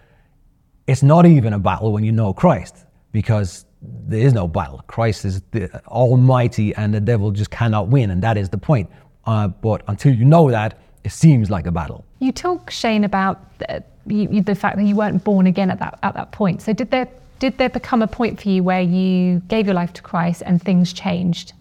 [0.85, 4.83] it's not even a battle when you know Christ because there is no battle.
[4.87, 8.89] Christ is the Almighty, and the devil just cannot win, and that is the point.
[9.25, 12.03] Uh, but until you know that, it seems like a battle.
[12.19, 15.97] You talk, Shane, about the, you, the fact that you weren't born again at that
[16.03, 16.61] at that point.
[16.61, 17.07] So did there
[17.39, 20.61] did there become a point for you where you gave your life to Christ and
[20.61, 21.53] things changed?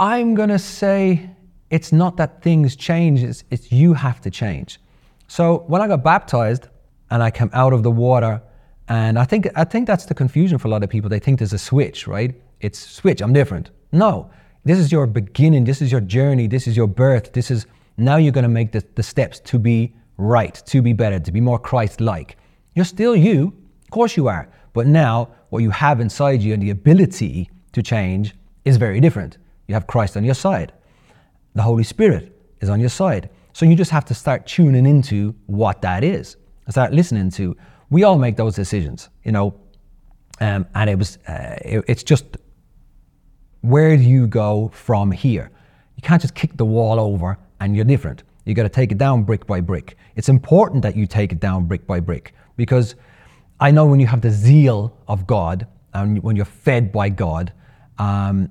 [0.00, 1.30] I'm going to say
[1.70, 4.80] it's not that things change, it's, it's you have to change.
[5.28, 6.66] So when I got baptized
[7.10, 8.42] and I came out of the water,
[8.88, 11.10] and I think, I think that's the confusion for a lot of people.
[11.10, 12.34] They think there's a switch, right?
[12.60, 13.70] It's switch, I'm different.
[13.92, 14.30] No,
[14.64, 17.66] this is your beginning, this is your journey, this is your birth, this is
[17.98, 21.32] now you're going to make the, the steps to be right, to be better, to
[21.32, 22.36] be more Christ like.
[22.74, 24.48] You're still you, of course you are.
[24.72, 28.34] But now, what you have inside you and the ability to change
[28.64, 29.38] is very different.
[29.66, 30.72] You have Christ on your side,
[31.54, 33.30] the Holy Spirit is on your side.
[33.52, 36.36] So you just have to start tuning into what that is,
[36.68, 37.56] start listening to.
[37.90, 39.58] We all make those decisions, you know,
[40.40, 42.36] um, and it was, uh, it, it's just
[43.62, 45.50] where do you go from here?
[45.96, 48.22] You can't just kick the wall over and you're different.
[48.44, 49.96] You got to take it down brick by brick.
[50.16, 52.94] It's important that you take it down brick by brick because
[53.60, 57.52] I know when you have the zeal of God and when you're fed by God,
[57.98, 58.48] um,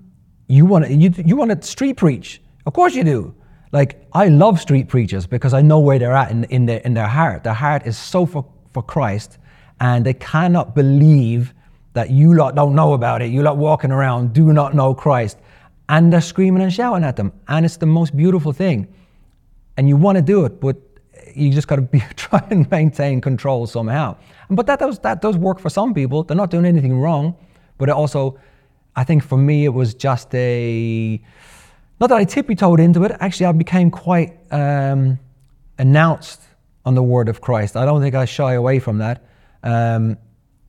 [0.48, 2.42] you want to you, you want to street preach.
[2.66, 3.34] Of course you do.
[3.72, 6.94] Like I love street preachers because I know where they're at in, in their in
[6.94, 7.44] their heart.
[7.44, 9.40] Their heart is so for, for Christ,
[9.80, 11.54] and they cannot believe
[11.94, 13.32] that you lot don't know about it.
[13.32, 15.38] You lot walking around do not know Christ,
[15.90, 18.88] and they're screaming and shouting at them, and it's the most beautiful thing.
[19.78, 20.76] And you want to do it, but
[21.34, 24.18] you just got to be try and maintain control somehow.
[24.50, 26.24] But that does that does work for some people.
[26.24, 27.36] They're not doing anything wrong,
[27.78, 28.40] but it also,
[28.96, 31.22] I think for me, it was just a
[32.00, 33.12] not that I tippy toed into it.
[33.20, 35.20] Actually, I became quite um,
[35.78, 36.42] announced
[36.86, 37.76] on the word of Christ.
[37.76, 39.26] I don't think I shy away from that.
[39.64, 40.18] Um,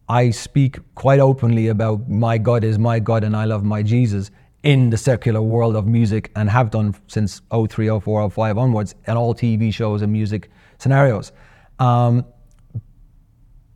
[0.08, 4.30] I speak quite openly about my God is my God and I love my Jesus
[4.68, 9.16] in the secular world of music and have done since 03, 04, 05 onwards in
[9.16, 11.32] all TV shows and music scenarios.
[11.78, 12.26] Um,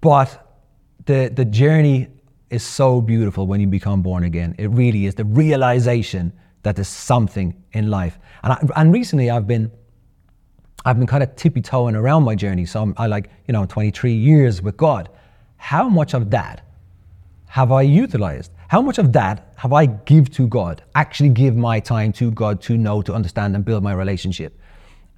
[0.03, 0.61] but
[1.07, 2.09] the, the journey
[2.51, 4.55] is so beautiful when you become born again.
[4.59, 6.31] It really is the realization
[6.63, 8.19] that there's something in life.
[8.43, 9.73] And, I, and recently I've been,
[10.85, 12.67] I've been kind of tippy toeing around my journey.
[12.67, 15.09] So I'm, I like, you know, 23 years with God.
[15.57, 16.69] How much of that
[17.47, 18.53] have I utilized?
[18.73, 20.83] How much of that have I give to God?
[20.95, 24.59] Actually give my time to God to know, to understand and build my relationship.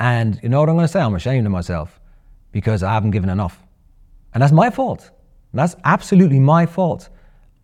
[0.01, 1.01] And you know what I'm going to say?
[1.01, 2.01] I'm ashamed of myself
[2.51, 3.63] because I haven't given enough.
[4.33, 5.09] And that's my fault.
[5.53, 7.11] That's absolutely my fault.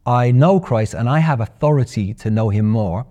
[0.06, 3.04] I know Christ and I have authority to know him more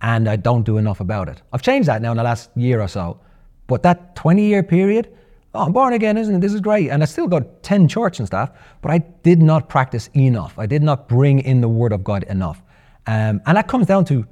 [0.00, 1.40] and I don't do enough about it.
[1.52, 3.20] I've changed that now in the last year or so.
[3.68, 5.16] But that 20 year period,
[5.56, 6.40] oh, I'm born again, isn't it?
[6.40, 6.90] This is great.
[6.90, 8.50] And I still got 10 church and stuff,
[8.82, 10.58] but I did not practice enough.
[10.58, 12.62] I did not bring in the Word of God enough.
[13.06, 14.26] Um, and that comes down to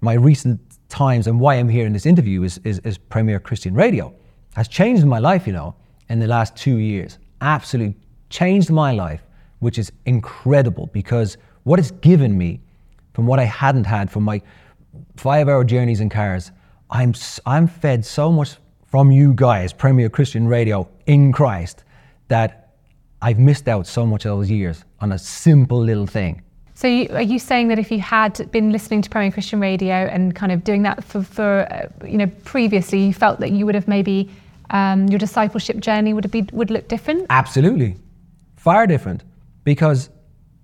[0.00, 3.74] my recent times and why I'm here in this interview is, is, is Premier Christian
[3.74, 4.14] Radio.
[4.54, 5.74] Has changed my life, you know,
[6.08, 7.18] in the last two years.
[7.40, 7.96] Absolutely
[8.30, 9.22] changed my life,
[9.58, 12.60] which is incredible because what it's given me
[13.14, 14.40] from what I hadn't had from my
[15.16, 16.52] five hour journeys in cars,
[16.90, 18.56] I'm, I'm fed so much
[18.96, 21.84] from you guys, Premier Christian Radio, in Christ,
[22.28, 22.70] that
[23.20, 26.40] I've missed out so much of those years on a simple little thing.
[26.72, 29.92] So, you, are you saying that if you had been listening to Premier Christian Radio
[29.92, 33.66] and kind of doing that for, for uh, you know, previously, you felt that you
[33.66, 34.30] would have maybe
[34.70, 37.26] um, your discipleship journey would be would look different?
[37.28, 37.96] Absolutely,
[38.56, 39.24] far different,
[39.64, 40.08] because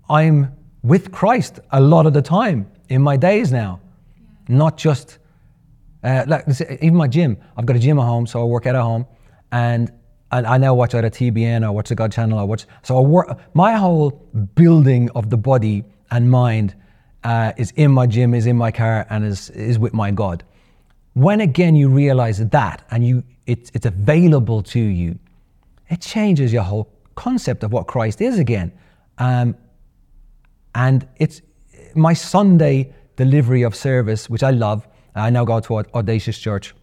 [0.09, 3.78] I'm with Christ a lot of the time in my days now
[4.49, 5.18] not just
[6.05, 6.44] uh, like
[6.80, 7.36] even my gym.
[7.57, 9.07] I've got a gym at home, so I work out at home,
[9.53, 9.92] and
[10.30, 12.66] I, I now watch either TBN or watch the God Channel or watch.
[12.82, 13.38] So I work.
[13.55, 14.11] My whole
[14.55, 16.74] building of the body and mind
[17.24, 20.42] uh, is in my gym, is in my car, and is is with my God.
[21.14, 25.18] When again you realize that, and you it's it's available to you,
[25.88, 28.72] it changes your whole concept of what Christ is again.
[29.18, 29.57] Um,
[30.74, 31.42] and it's
[31.94, 34.88] my Sunday delivery of service, which I love.
[35.15, 36.75] I now go to Audacious Church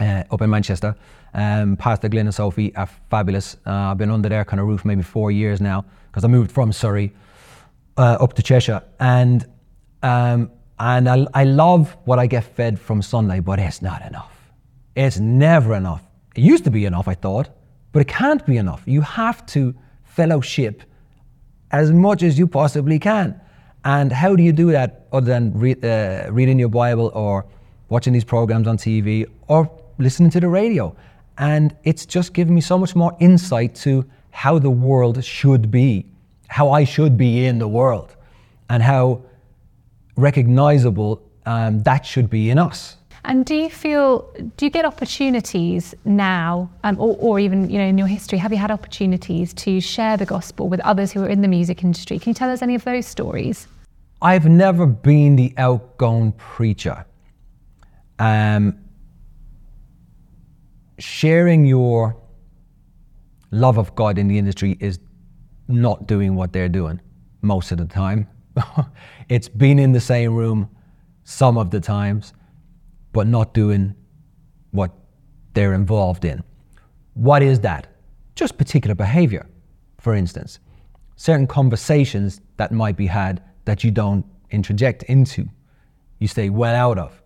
[0.00, 0.94] uh, up in Manchester.
[1.34, 3.56] Um, Pastor Glenn and Sophie are fabulous.
[3.66, 6.50] Uh, I've been under their kind of roof maybe four years now because I moved
[6.50, 7.12] from Surrey
[7.96, 8.82] uh, up to Cheshire.
[8.98, 9.46] And
[10.02, 14.34] um, and I, I love what I get fed from Sunday, but it's not enough.
[14.96, 16.02] It's never enough.
[16.34, 17.50] It used to be enough, I thought,
[17.92, 18.82] but it can't be enough.
[18.86, 20.82] You have to fellowship
[21.70, 23.38] as much as you possibly can.
[23.84, 25.52] And how do you do that other than
[25.84, 27.46] uh, reading your Bible or
[27.88, 30.94] watching these programs on TV or listening to the radio?
[31.38, 36.06] And it's just given me so much more insight to how the world should be,
[36.48, 38.14] how I should be in the world,
[38.68, 39.22] and how
[40.16, 42.96] recognizable um, that should be in us.
[43.24, 47.84] And do you feel, do you get opportunities now, um, or, or, even you know
[47.84, 51.28] in your history, have you had opportunities to share the gospel with others who are
[51.28, 52.18] in the music industry?
[52.18, 53.66] Can you tell us any of those stories?
[54.22, 57.04] I've never been the outgoing preacher.
[58.18, 58.78] Um,
[60.98, 62.16] sharing your
[63.50, 64.98] love of God in the industry is
[65.68, 67.00] not doing what they're doing
[67.42, 68.28] most of the time.
[69.28, 70.68] it's being in the same room
[71.24, 72.32] some of the times
[73.12, 73.94] but not doing
[74.70, 74.92] what
[75.54, 76.42] they're involved in.
[77.14, 77.86] What is that?
[78.34, 79.46] Just particular behavior,
[79.98, 80.58] for instance.
[81.16, 85.48] Certain conversations that might be had that you don't interject into,
[86.18, 87.22] you stay well out of.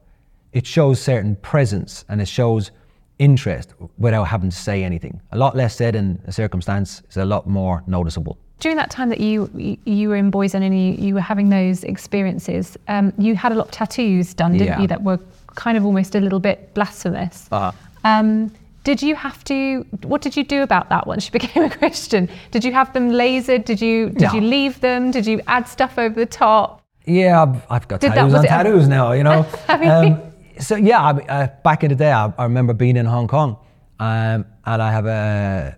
[0.53, 2.71] It shows certain presence and it shows
[3.19, 5.21] interest without having to say anything.
[5.33, 8.39] A lot less said in a circumstance is a lot more noticeable.
[8.61, 9.51] During that time that you
[9.85, 13.55] you were in Boyzone and you, you were having those experiences, um, you had a
[13.55, 14.81] lot of tattoos done, didn't yeah.
[14.81, 15.19] you, that were
[15.55, 17.49] kind of almost a little bit blasphemous.
[17.51, 17.73] Uh-huh.
[18.05, 18.53] Um,
[18.85, 19.85] did you have to?
[20.03, 22.29] What did you do about that once you became a Christian?
[22.51, 23.65] Did you have them lasered?
[23.65, 24.35] Did you did no.
[24.35, 25.11] you leave them?
[25.11, 26.83] Did you add stuff over the top?
[27.07, 29.13] Yeah, I've, I've got did tattoos that, on tattoos now.
[29.13, 29.47] You know.
[29.69, 30.23] um,
[30.61, 33.57] so yeah, I, uh, back in the day, I, I remember being in Hong Kong,
[33.99, 35.77] um, and I have a,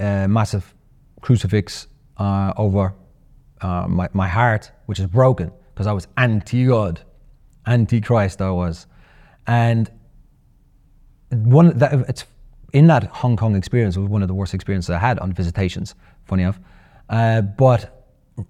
[0.00, 0.74] a massive
[1.20, 2.94] crucifix uh, over
[3.60, 7.00] uh, my my heart, which is broken because I was anti God,
[7.66, 8.42] anti Christ.
[8.42, 8.86] I was.
[9.48, 9.90] And
[11.30, 12.24] one that it's
[12.72, 15.94] in that Hong Kong experience was one of the worst experiences I had on visitations.
[16.26, 16.60] Funny enough,
[17.08, 18.06] uh, but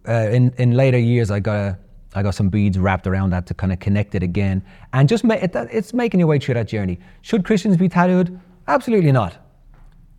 [0.09, 1.79] uh, in in later years I got a,
[2.15, 5.23] I got some beads wrapped around that to kind of connect it again, and just
[5.23, 6.99] make it, it's making your way through that journey.
[7.23, 8.39] Should Christians be tattooed?
[8.67, 9.37] Absolutely not.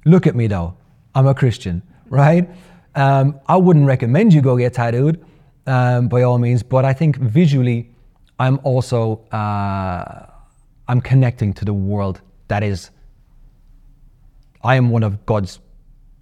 [0.05, 0.77] Look at me though,
[1.13, 2.49] I'm a Christian, right?
[2.95, 5.23] Um, I wouldn't recommend you go get tattooed
[5.67, 7.91] um, by all means, but I think visually,
[8.39, 9.25] I'm also.
[9.31, 10.27] Uh,
[10.89, 12.89] I'm connecting to the world that is,
[14.63, 15.59] I am one of God's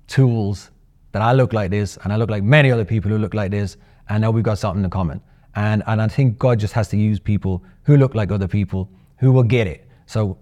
[0.08, 0.72] tools
[1.14, 3.50] that I look like this and I look like many other people who look like
[3.50, 3.78] this
[4.10, 5.22] and now we've got something in common.
[5.56, 8.90] And, and I think God just has to use people who look like other people
[9.20, 9.88] who will get it.
[10.06, 10.38] So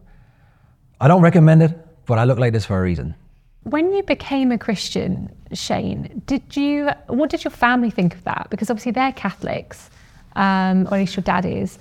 [1.00, 3.14] I don't recommend it, but I look like this for a reason.
[3.62, 6.90] When you became a Christian, Shane, did you?
[7.08, 8.48] What did your family think of that?
[8.50, 9.90] Because obviously they're Catholics,
[10.36, 11.80] um, or at least your dad is,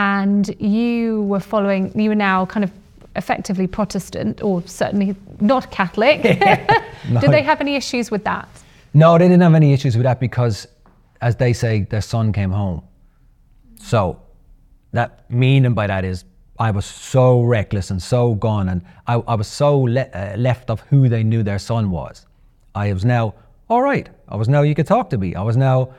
[0.00, 1.82] and you were following.
[1.98, 2.70] You were now kind of
[3.16, 6.18] effectively Protestant, or certainly not Catholic.
[7.08, 7.18] No.
[7.18, 8.46] Did they have any issues with that?
[8.92, 10.68] No, they didn't have any issues with that because,
[11.22, 12.82] as they say, their son came home.
[13.76, 14.20] So,
[14.92, 16.24] that meaning by that is
[16.58, 20.68] I was so reckless and so gone, and I, I was so le- uh, left
[20.68, 22.26] of who they knew their son was.
[22.74, 23.34] I was now
[23.70, 24.08] all right.
[24.28, 25.34] I was now you could talk to me.
[25.34, 25.94] I was now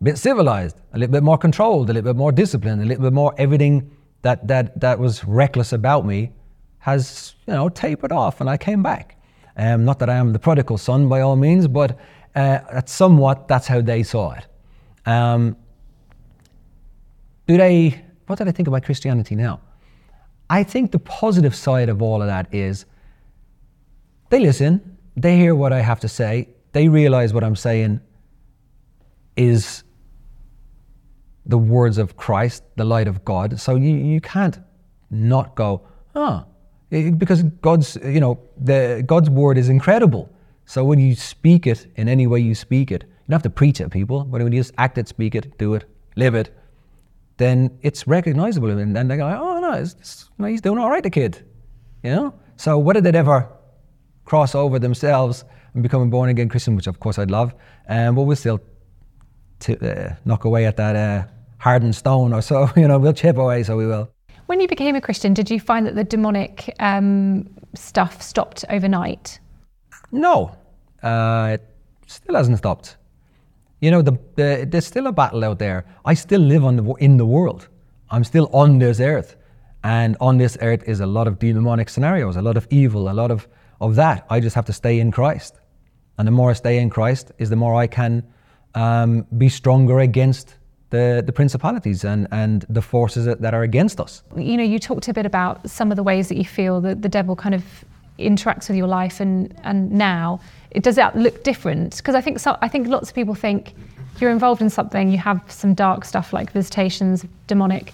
[0.00, 3.04] a bit civilized, a little bit more controlled, a little bit more disciplined, a little
[3.04, 3.90] bit more everything
[4.22, 6.32] that that that was reckless about me
[6.78, 9.16] has you know tapered off, and I came back.
[9.56, 11.92] Um, not that I am the prodigal son by all means, but
[12.34, 14.46] uh, that's somewhat that's how they saw it.
[15.06, 15.56] Um,
[17.46, 18.02] do they?
[18.26, 19.60] What did I think about Christianity now?
[20.50, 22.86] I think the positive side of all of that is
[24.30, 28.00] they listen, they hear what I have to say, they realize what I'm saying
[29.36, 29.83] is
[31.46, 33.60] the words of Christ, the light of God.
[33.60, 34.58] So you, you can't
[35.10, 36.44] not go, oh,
[36.90, 40.32] because God's, you know, the, God's word is incredible.
[40.66, 43.50] So when you speak it in any way you speak it, you don't have to
[43.50, 45.84] preach it, people, but when you just act it, speak it, do it,
[46.16, 46.56] live it,
[47.36, 48.70] then it's recognizable.
[48.70, 51.44] And then they go, oh, no, it's, it's, know, he's doing all right, the kid.
[52.02, 52.34] You know?
[52.56, 53.48] So whether they'd ever
[54.24, 57.54] cross over themselves and become a born again Christian, which of course I'd love,
[57.88, 58.60] um, but we'll still
[59.64, 61.24] t- uh, knock away at that uh,
[61.58, 62.70] hardened stone or so.
[62.76, 64.08] You know, we'll chip away, so we will.
[64.46, 69.40] When you became a Christian, did you find that the demonic um, stuff stopped overnight?
[70.12, 70.54] No,
[71.02, 71.66] uh, it
[72.06, 72.96] still hasn't stopped.
[73.80, 75.86] You know, the, the, there's still a battle out there.
[76.04, 77.68] I still live on the, in the world.
[78.10, 79.36] I'm still on this earth.
[79.82, 83.12] And on this earth is a lot of demonic scenarios, a lot of evil, a
[83.12, 83.48] lot of,
[83.80, 84.26] of that.
[84.30, 85.60] I just have to stay in Christ.
[86.16, 88.22] And the more I stay in Christ, is the more I can
[88.74, 90.56] um, be stronger against
[90.90, 94.22] the, the principalities and, and the forces that, that are against us.
[94.36, 97.02] You know, you talked a bit about some of the ways that you feel that
[97.02, 97.64] the devil kind of
[98.18, 100.40] interacts with your life and, and now.
[100.70, 101.96] It, does that look different?
[101.96, 103.74] Because I think so, I think lots of people think
[104.20, 107.92] you're involved in something, you have some dark stuff like visitations, demonic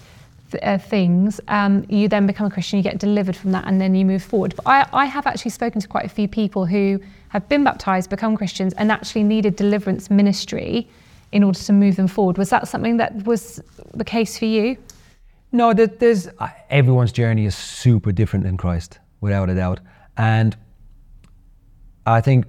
[0.61, 1.39] uh, things.
[1.47, 4.23] Um, you then become a Christian, you get delivered from that, and then you move
[4.23, 4.53] forward.
[4.55, 6.99] But I, I have actually spoken to quite a few people who
[7.29, 10.87] have been baptized, become Christians, and actually needed deliverance ministry
[11.31, 12.37] in order to move them forward.
[12.37, 13.61] Was that something that was
[13.93, 14.77] the case for you?
[15.53, 19.79] No, there- there's uh, everyone's journey is super different in Christ, without a doubt.
[20.17, 20.55] And
[22.05, 22.45] I think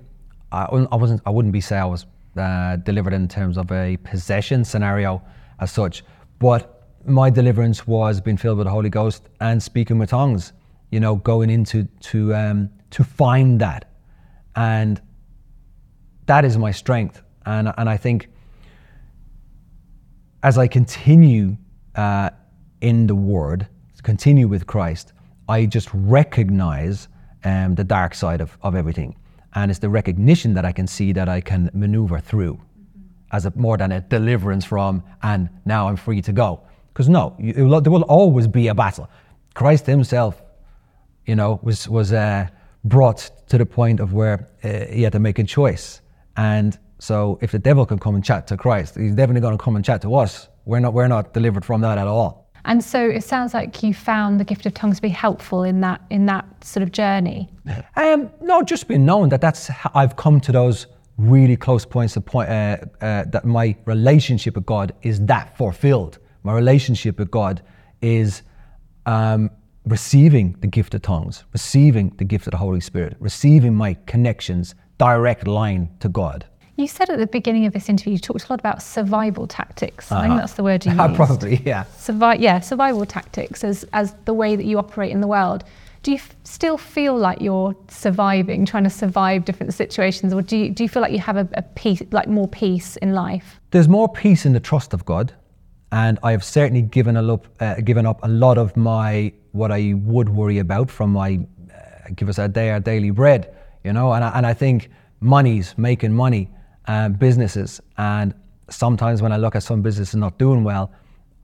[0.50, 1.20] I, I wasn't.
[1.26, 5.22] I wouldn't be say I was uh, delivered in terms of a possession scenario
[5.60, 6.04] as such,
[6.38, 10.52] but my deliverance was being filled with the Holy Ghost and speaking with tongues.
[10.90, 13.90] You know, going into to um, to find that,
[14.56, 15.00] and
[16.26, 17.22] that is my strength.
[17.46, 18.28] And and I think
[20.42, 21.56] as I continue
[21.94, 22.30] uh,
[22.80, 23.68] in the Word,
[24.02, 25.12] continue with Christ,
[25.48, 27.08] I just recognize
[27.44, 29.16] um, the dark side of, of everything.
[29.54, 32.60] And it's the recognition that I can see that I can maneuver through
[33.32, 36.62] as a, more than a deliverance from, and now I'm free to go.
[36.92, 39.08] Because no, will, there will always be a battle.
[39.54, 40.42] Christ Himself,
[41.26, 42.48] you know, was, was uh,
[42.84, 46.00] brought to the point of where uh, He had to make a choice.
[46.36, 49.62] And so if the devil can come and chat to Christ, he's definitely going to
[49.62, 50.48] come and chat to us.
[50.64, 52.42] We're not, we're not delivered from that at all.
[52.64, 55.80] And so it sounds like you found the gift of tongues to be helpful in
[55.80, 57.48] that in that sort of journey.
[57.96, 60.86] Um, no, just being known that that's how I've come to those
[61.18, 66.18] really close points of point uh, uh, that my relationship with God is that fulfilled.
[66.42, 67.62] My relationship with God
[68.00, 68.42] is
[69.06, 69.50] um,
[69.86, 74.74] receiving the gift of tongues, receiving the gift of the Holy Spirit, receiving my connections,
[74.98, 76.46] direct line to God.
[76.76, 80.10] You said at the beginning of this interview, you talked a lot about survival tactics.
[80.10, 81.14] I think that's the word you used.
[81.14, 81.84] Probably, yeah.
[81.96, 85.64] Survi- yeah, survival tactics as, as the way that you operate in the world.
[86.02, 90.56] Do you f- still feel like you're surviving, trying to survive different situations, or do
[90.56, 93.60] you, do you feel like you have a, a peace, like more peace in life?
[93.70, 95.32] There's more peace in the trust of God,
[95.92, 99.70] and I have certainly given a up, uh, given up a lot of my what
[99.70, 101.38] I would worry about from my
[101.70, 104.12] uh, give us our day our daily bread, you know.
[104.12, 104.88] And I, and I think
[105.20, 106.48] money's making money,
[106.86, 108.34] um, businesses, and
[108.70, 110.90] sometimes when I look at some businesses not doing well,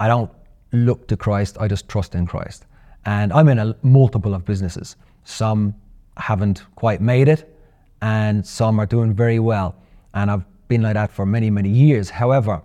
[0.00, 0.30] I don't
[0.72, 1.58] look to Christ.
[1.60, 2.64] I just trust in Christ,
[3.04, 4.96] and I'm in a multiple of businesses.
[5.24, 5.74] Some
[6.16, 7.54] haven't quite made it,
[8.00, 9.76] and some are doing very well,
[10.14, 12.08] and I've been like that for many many years.
[12.08, 12.62] However,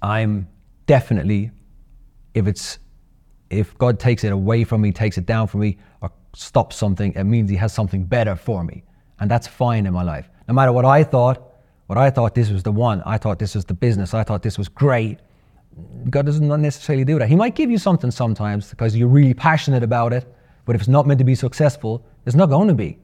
[0.00, 0.48] I'm
[0.96, 1.52] definitely,
[2.34, 2.80] if it's,
[3.48, 7.12] if God takes it away from me, takes it down from me, or stops something,
[7.14, 8.82] it means He has something better for me.
[9.20, 10.28] and that's fine in my life.
[10.48, 11.36] No matter what I thought,
[11.86, 14.42] what I thought this was the one, I thought this was the business, I thought
[14.42, 15.18] this was great.
[16.08, 17.28] God doesn't necessarily do that.
[17.28, 20.24] He might give you something sometimes because you're really passionate about it,
[20.64, 22.98] but if it's not meant to be successful, it's not going to be.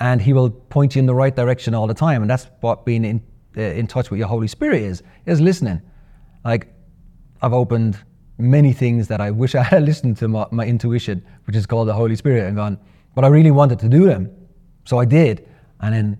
[0.00, 2.84] And He will point you in the right direction all the time, and that's what
[2.84, 3.22] being in,
[3.56, 5.80] uh, in touch with your Holy Spirit is, is listening.
[6.44, 6.72] Like
[7.42, 7.98] I've opened
[8.38, 11.88] many things that I wish I had listened to my, my intuition, which is called
[11.88, 12.78] the Holy Spirit, and gone,
[13.14, 14.30] but I really wanted to do them.
[14.84, 15.46] So I did.
[15.80, 16.18] And then,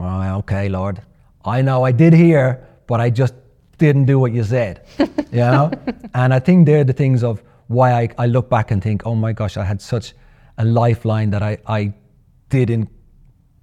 [0.00, 1.02] oh, okay, Lord,
[1.44, 3.34] I know I did hear, but I just
[3.76, 4.84] didn't do what you said.
[4.98, 5.70] you know?
[6.14, 9.14] and I think they're the things of why I, I look back and think, oh
[9.14, 10.14] my gosh, I had such
[10.56, 11.94] a lifeline that I, I
[12.48, 12.88] didn't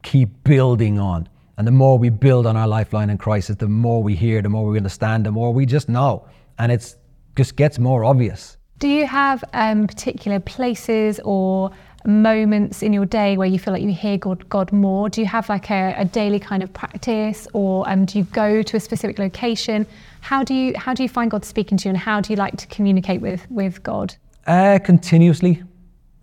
[0.04, 1.28] keep building on.
[1.58, 4.50] And the more we build on our lifeline in Christ, the more we hear, the
[4.50, 6.28] more we understand, the more we just know.
[6.58, 6.96] And it's
[7.36, 8.58] just gets more obvious.
[8.80, 11.72] Do you have um, particular places or
[12.06, 15.10] moments in your day where you feel like you hear God, God more?
[15.10, 18.62] Do you have like a, a daily kind of practice, or um, do you go
[18.62, 19.88] to a specific location?
[20.22, 22.38] How do you how do you find God speaking to you, and how do you
[22.38, 24.16] like to communicate with with God?
[24.46, 25.64] Uh, continuously,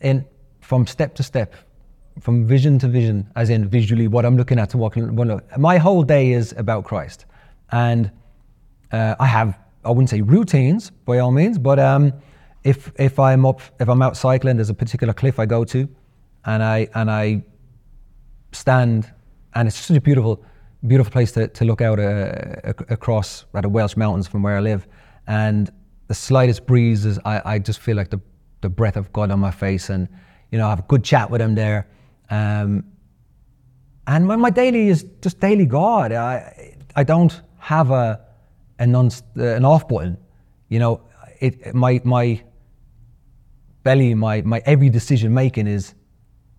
[0.01, 0.25] in
[0.61, 1.55] from step to step,
[2.21, 4.97] from vision to vision, as in visually what I'm looking at to walk.
[5.59, 7.25] My whole day is about Christ,
[7.71, 8.11] and
[8.93, 12.13] uh, I have I wouldn't say routines by all means, but um,
[12.65, 15.89] if if I'm up if I'm out cycling, there's a particular cliff I go to,
[16.45, 17.45] and I and I
[18.53, 19.13] stand,
[19.55, 20.45] and it's such a beautiful
[20.87, 24.61] beautiful place to, to look out uh, across at the Welsh mountains from where I
[24.61, 24.87] live,
[25.27, 25.71] and
[26.09, 28.21] the slightest breeze is I, I just feel like the
[28.61, 30.09] the breath of God on my face, and
[30.53, 31.89] you know I have a good chat with Him there,
[32.31, 32.85] um,
[34.07, 36.13] and my, my daily is just daily God.
[36.13, 38.21] I I don't have a
[38.83, 40.19] an, non, uh, an off button.
[40.69, 41.01] You know,
[41.41, 42.43] it, my, my
[43.83, 45.95] belly, my, my every decision making is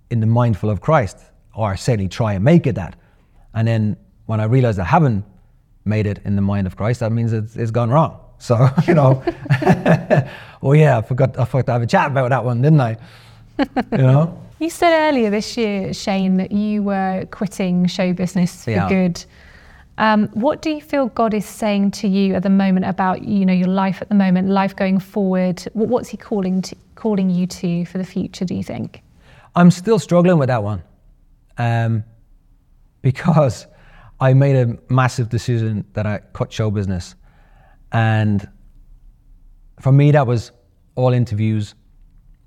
[0.09, 1.17] in the mindful of Christ,
[1.53, 2.95] or I certainly try and make it that.
[3.53, 5.25] And then when I realize I haven't
[5.85, 8.19] made it in the mind of Christ, that means it's, it's gone wrong.
[8.43, 9.23] So, you know,
[10.61, 12.97] oh yeah, I forgot, I forgot to have a chat about that one, didn't I?
[13.57, 14.39] You know?
[14.59, 18.87] You said earlier this year, Shane, that you were quitting show business for yeah.
[18.87, 19.23] good.
[19.97, 23.45] Um, what do you feel God is saying to you at the moment about you
[23.45, 25.61] know your life at the moment, life going forward?
[25.73, 28.45] What's He calling to, calling you to for the future?
[28.45, 29.03] Do you think?
[29.55, 30.81] I'm still struggling with that one,
[31.59, 32.03] um,
[33.03, 33.67] because
[34.19, 37.13] I made a massive decision that I cut show business,
[37.91, 38.47] and
[39.79, 40.51] for me that was
[40.95, 41.75] all interviews,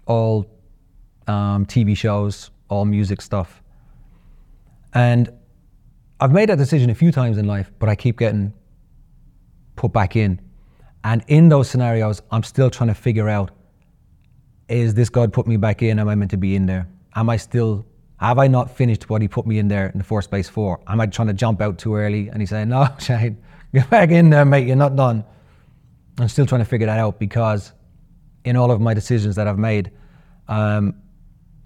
[0.06, 0.50] all
[1.28, 3.62] um, TV shows, all music stuff,
[4.94, 5.30] and
[6.20, 8.52] I've made that decision a few times in life, but I keep getting
[9.74, 10.40] put back in.
[11.04, 13.50] And in those scenarios, I'm still trying to figure out
[14.68, 15.98] is this God put me back in?
[16.00, 16.88] Am I meant to be in there?
[17.14, 17.86] Am I still,
[18.18, 20.80] have I not finished what He put me in there in the first place for?
[20.88, 22.28] Am I trying to jump out too early?
[22.28, 23.40] And He's saying, no, Shane,
[23.72, 25.24] get back in there, mate, you're not done.
[26.18, 27.72] I'm still trying to figure that out because
[28.44, 29.92] in all of my decisions that I've made,
[30.48, 30.94] um,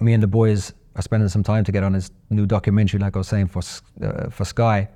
[0.00, 3.18] me and the boys are spending some time together on his new documentary, like I
[3.18, 3.62] was saying, for,
[4.02, 4.88] uh, for Sky.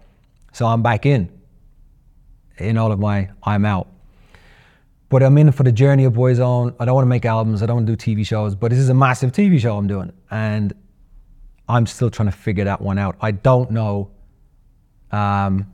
[0.52, 1.30] So I'm back in,
[2.58, 3.88] in all of my I'm out.
[5.08, 6.74] But I'm in for the journey of Boyzone.
[6.80, 8.80] I don't want to make albums, I don't want to do TV shows, but this
[8.80, 10.12] is a massive TV show I'm doing.
[10.30, 10.72] And
[11.68, 13.16] I'm still trying to figure that one out.
[13.20, 14.10] I don't know.
[15.12, 15.72] Um,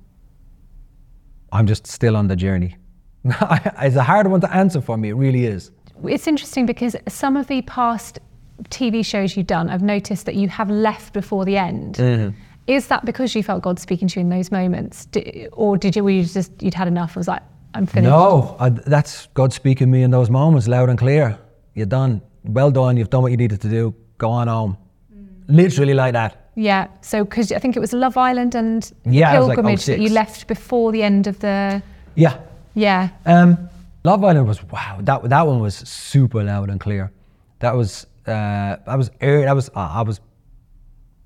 [1.52, 2.76] I'm just still on the journey.
[3.24, 5.72] it's a hard one to answer for me, it really is.
[6.04, 8.18] It's interesting because some of the past
[8.64, 11.96] TV shows you've done, I've noticed that you have left before the end.
[11.96, 12.36] Mm-hmm.
[12.66, 15.96] Is that because you felt God speaking to you in those moments, did, or did
[15.96, 16.04] you?
[16.04, 17.10] Were you just you'd had enough?
[17.10, 17.42] It was like
[17.74, 18.10] I'm finished.
[18.10, 21.38] No, I, that's God speaking to me in those moments, loud and clear.
[21.74, 22.22] You're done.
[22.44, 22.96] Well done.
[22.96, 23.94] You've done what you needed to do.
[24.18, 24.76] Go on home.
[25.12, 25.28] Mm.
[25.48, 26.50] Literally like that.
[26.54, 26.88] Yeah.
[27.00, 30.46] So because I think it was Love Island and yeah, Pilgrimage like that you left
[30.46, 31.82] before the end of the.
[32.14, 32.38] Yeah.
[32.74, 33.10] Yeah.
[33.26, 33.68] Um,
[34.04, 34.98] Love Island was wow.
[35.00, 37.12] That that one was super loud and clear.
[37.60, 40.20] That was uh, I was I was I was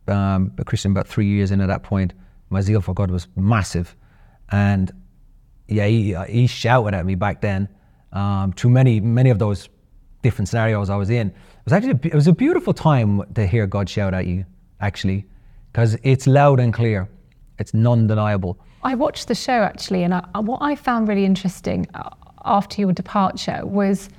[0.08, 2.12] um, a Christian about three years in at that point.
[2.50, 3.96] My zeal for God was massive,
[4.50, 4.92] and
[5.68, 7.68] yeah, he, he shouted at me back then.
[8.12, 9.68] Um, many many of those
[10.22, 11.34] different scenarios I was in, it
[11.64, 14.44] was actually a, it was a beautiful time to hear God shout at you.
[14.80, 15.24] Actually,
[15.72, 17.08] because it's loud and clear,
[17.58, 18.58] it's non-deniable.
[18.82, 22.10] I watched the show actually, and I, what I found really interesting uh,
[22.44, 24.10] after your departure was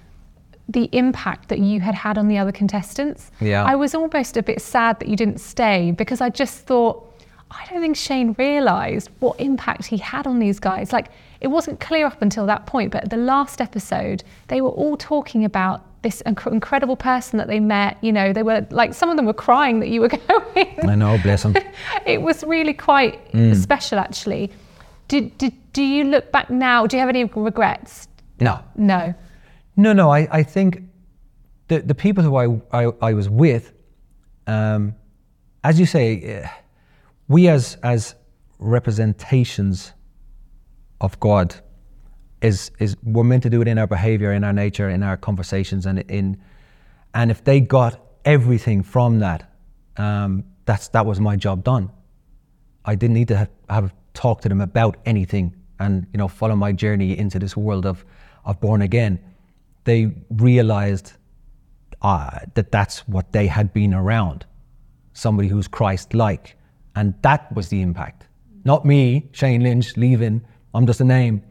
[0.67, 3.29] the impact that you had had on the other contestants.
[3.39, 3.63] Yeah.
[3.63, 7.11] I was almost a bit sad that you didn't stay because I just thought,
[7.51, 10.91] I don't think Shane realised what impact he had on these guys.
[10.91, 11.07] Like,
[11.41, 15.45] it wasn't clear up until that point, but the last episode, they were all talking
[15.45, 17.97] about this inc- incredible person that they met.
[18.01, 20.89] You know, they were like some of them were crying that you were going.
[20.89, 21.55] I know, bless them.
[22.05, 23.55] it was really quite Mm.
[23.55, 24.51] special, actually.
[25.07, 26.87] Did, did do you look back now?
[26.87, 28.07] Do you have any regrets?
[28.39, 29.13] No, No.
[29.75, 30.11] No, no.
[30.11, 30.81] I, I think
[31.67, 33.73] the the people who I I, I was with,
[34.47, 34.95] um,
[35.63, 36.49] as you say, eh,
[37.27, 38.15] we as as
[38.59, 39.93] representations
[41.01, 41.55] of God
[42.41, 45.17] is is we're meant to do it in our behavior, in our nature, in our
[45.17, 46.41] conversations, and in
[47.13, 49.51] and if they got everything from that,
[49.97, 51.89] um, that's that was my job done.
[52.85, 56.55] I didn't need to have, have talked to them about anything and you know follow
[56.55, 58.05] my journey into this world of
[58.45, 59.19] of born again.
[59.85, 61.13] They realized
[62.01, 64.45] uh, that that's what they had been around,
[65.13, 66.55] somebody who's Christ-like,
[66.95, 68.27] and that was the impact.
[68.63, 70.45] Not me, Shane Lynch, leaving.
[70.73, 71.43] I'm just a name,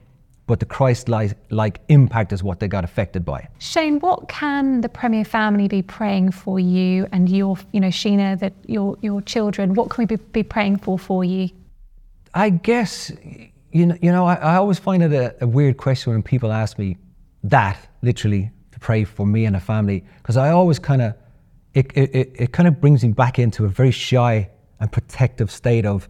[0.46, 3.48] but the Christ-like impact is what they got affected by.
[3.58, 8.38] Shane, what can the Premier family be praying for you and your, you know, Sheena,
[8.40, 9.74] that your your children?
[9.74, 11.50] What can we be, be praying for for you?
[12.34, 13.12] I guess
[13.72, 13.96] you know.
[14.02, 16.96] You know, I, I always find it a, a weird question when people ask me
[17.44, 20.04] that literally to pray for me and a family.
[20.18, 21.14] Because I always kind of
[21.74, 25.50] it, it, it, it kind of brings me back into a very shy and protective
[25.50, 26.08] state of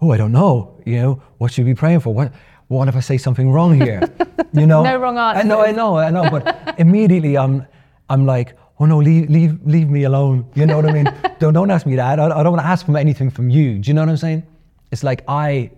[0.00, 2.12] oh I don't know you know what should we be praying for?
[2.12, 2.32] What
[2.68, 4.02] what if I say something wrong here?
[4.54, 4.82] You know?
[4.82, 7.66] No wrong answer I know I know I know but immediately I'm
[8.10, 10.46] I'm like oh no leave leave leave me alone.
[10.54, 11.10] You know what I mean?
[11.38, 12.20] Don't don't ask me that.
[12.20, 13.78] I, I don't want to ask for anything from you.
[13.78, 14.42] Do you know what I'm saying?
[14.90, 15.70] It's like I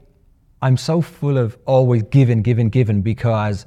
[0.60, 3.66] I'm so full of always giving, giving, giving because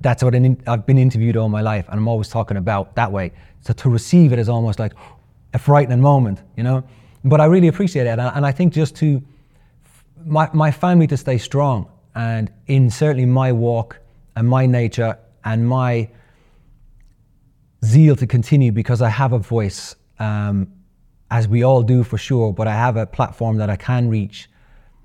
[0.00, 3.32] that's what I've been interviewed all my life, and I'm always talking about that way.
[3.60, 4.92] So to receive it is almost like
[5.54, 6.84] a frightening moment, you know.
[7.24, 9.22] But I really appreciate it, and I think just to
[10.24, 13.98] my my family to stay strong, and in certainly my walk
[14.36, 16.08] and my nature and my
[17.84, 20.72] zeal to continue because I have a voice, um,
[21.30, 22.52] as we all do for sure.
[22.52, 24.48] But I have a platform that I can reach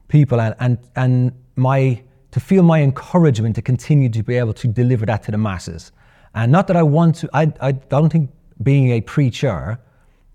[0.07, 2.03] people and, and, and my,
[2.33, 5.91] to feel my encouragement to continue to be able to deliver that to the masses.
[6.33, 8.31] And not that I want to, I, I don't think
[8.63, 9.77] being a preacher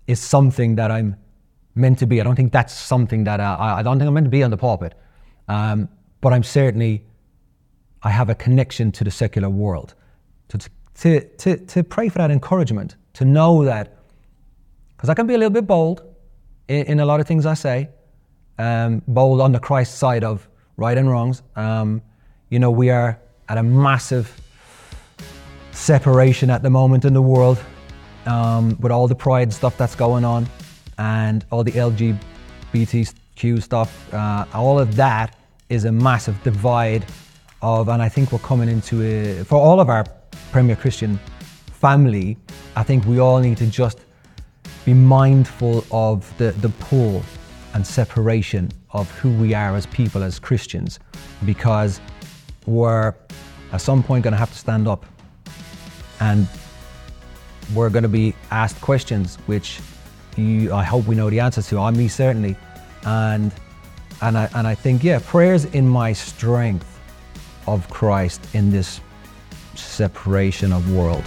[0.07, 1.17] is something that I'm
[1.75, 2.21] meant to be.
[2.21, 4.49] I don't think that's something that I, I don't think I'm meant to be on
[4.49, 4.93] the pulpit.
[5.49, 5.89] Um,
[6.21, 7.03] but I'm certainly,
[8.01, 9.93] I have a connection to the secular world.
[10.49, 10.69] To,
[11.01, 13.97] to, to, to pray for that encouragement, to know that,
[14.95, 16.03] because I can be a little bit bold
[16.69, 17.89] in, in a lot of things I say,
[18.57, 20.48] um, bold on the Christ side of
[20.79, 21.43] right and wrongs.
[21.55, 22.01] Um,
[22.49, 23.19] you know, we are
[23.49, 24.33] at a massive
[25.71, 27.59] separation at the moment in the world
[28.25, 30.47] um, with all the pride stuff that's going on
[30.97, 34.13] and all the LGBTQ stuff.
[34.13, 37.05] Uh, all of that is a massive divide
[37.61, 40.05] of, and I think we're coming into a, for all of our
[40.51, 41.19] Premier Christian
[41.71, 42.37] family,
[42.75, 43.99] I think we all need to just
[44.85, 47.21] be mindful of the, the pull
[47.73, 50.99] and separation of who we are as people, as Christians,
[51.45, 51.99] because
[52.65, 53.13] we're
[53.71, 55.05] at some point going to have to stand up
[56.19, 56.47] and
[57.73, 59.79] we're going to be asked questions which
[60.37, 61.77] you, I hope we know the answers to.
[61.77, 62.55] On me certainly,
[63.05, 63.51] and
[64.21, 66.99] and I and I think yeah, prayers in my strength
[67.67, 69.01] of Christ in this
[69.75, 71.23] separation of world.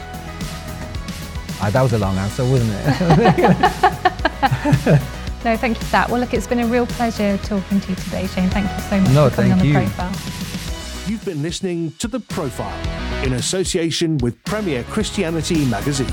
[1.61, 5.03] Ah, that was a long answer, wasn't it?
[5.45, 6.09] No, thank you for that.
[6.09, 8.49] Well, look, it's been a real pleasure talking to you today, Shane.
[8.51, 9.73] Thank you so much No, for coming thank on the you.
[9.75, 10.13] profile.
[11.11, 16.13] You've been listening to The Profile in association with Premier Christianity Magazine.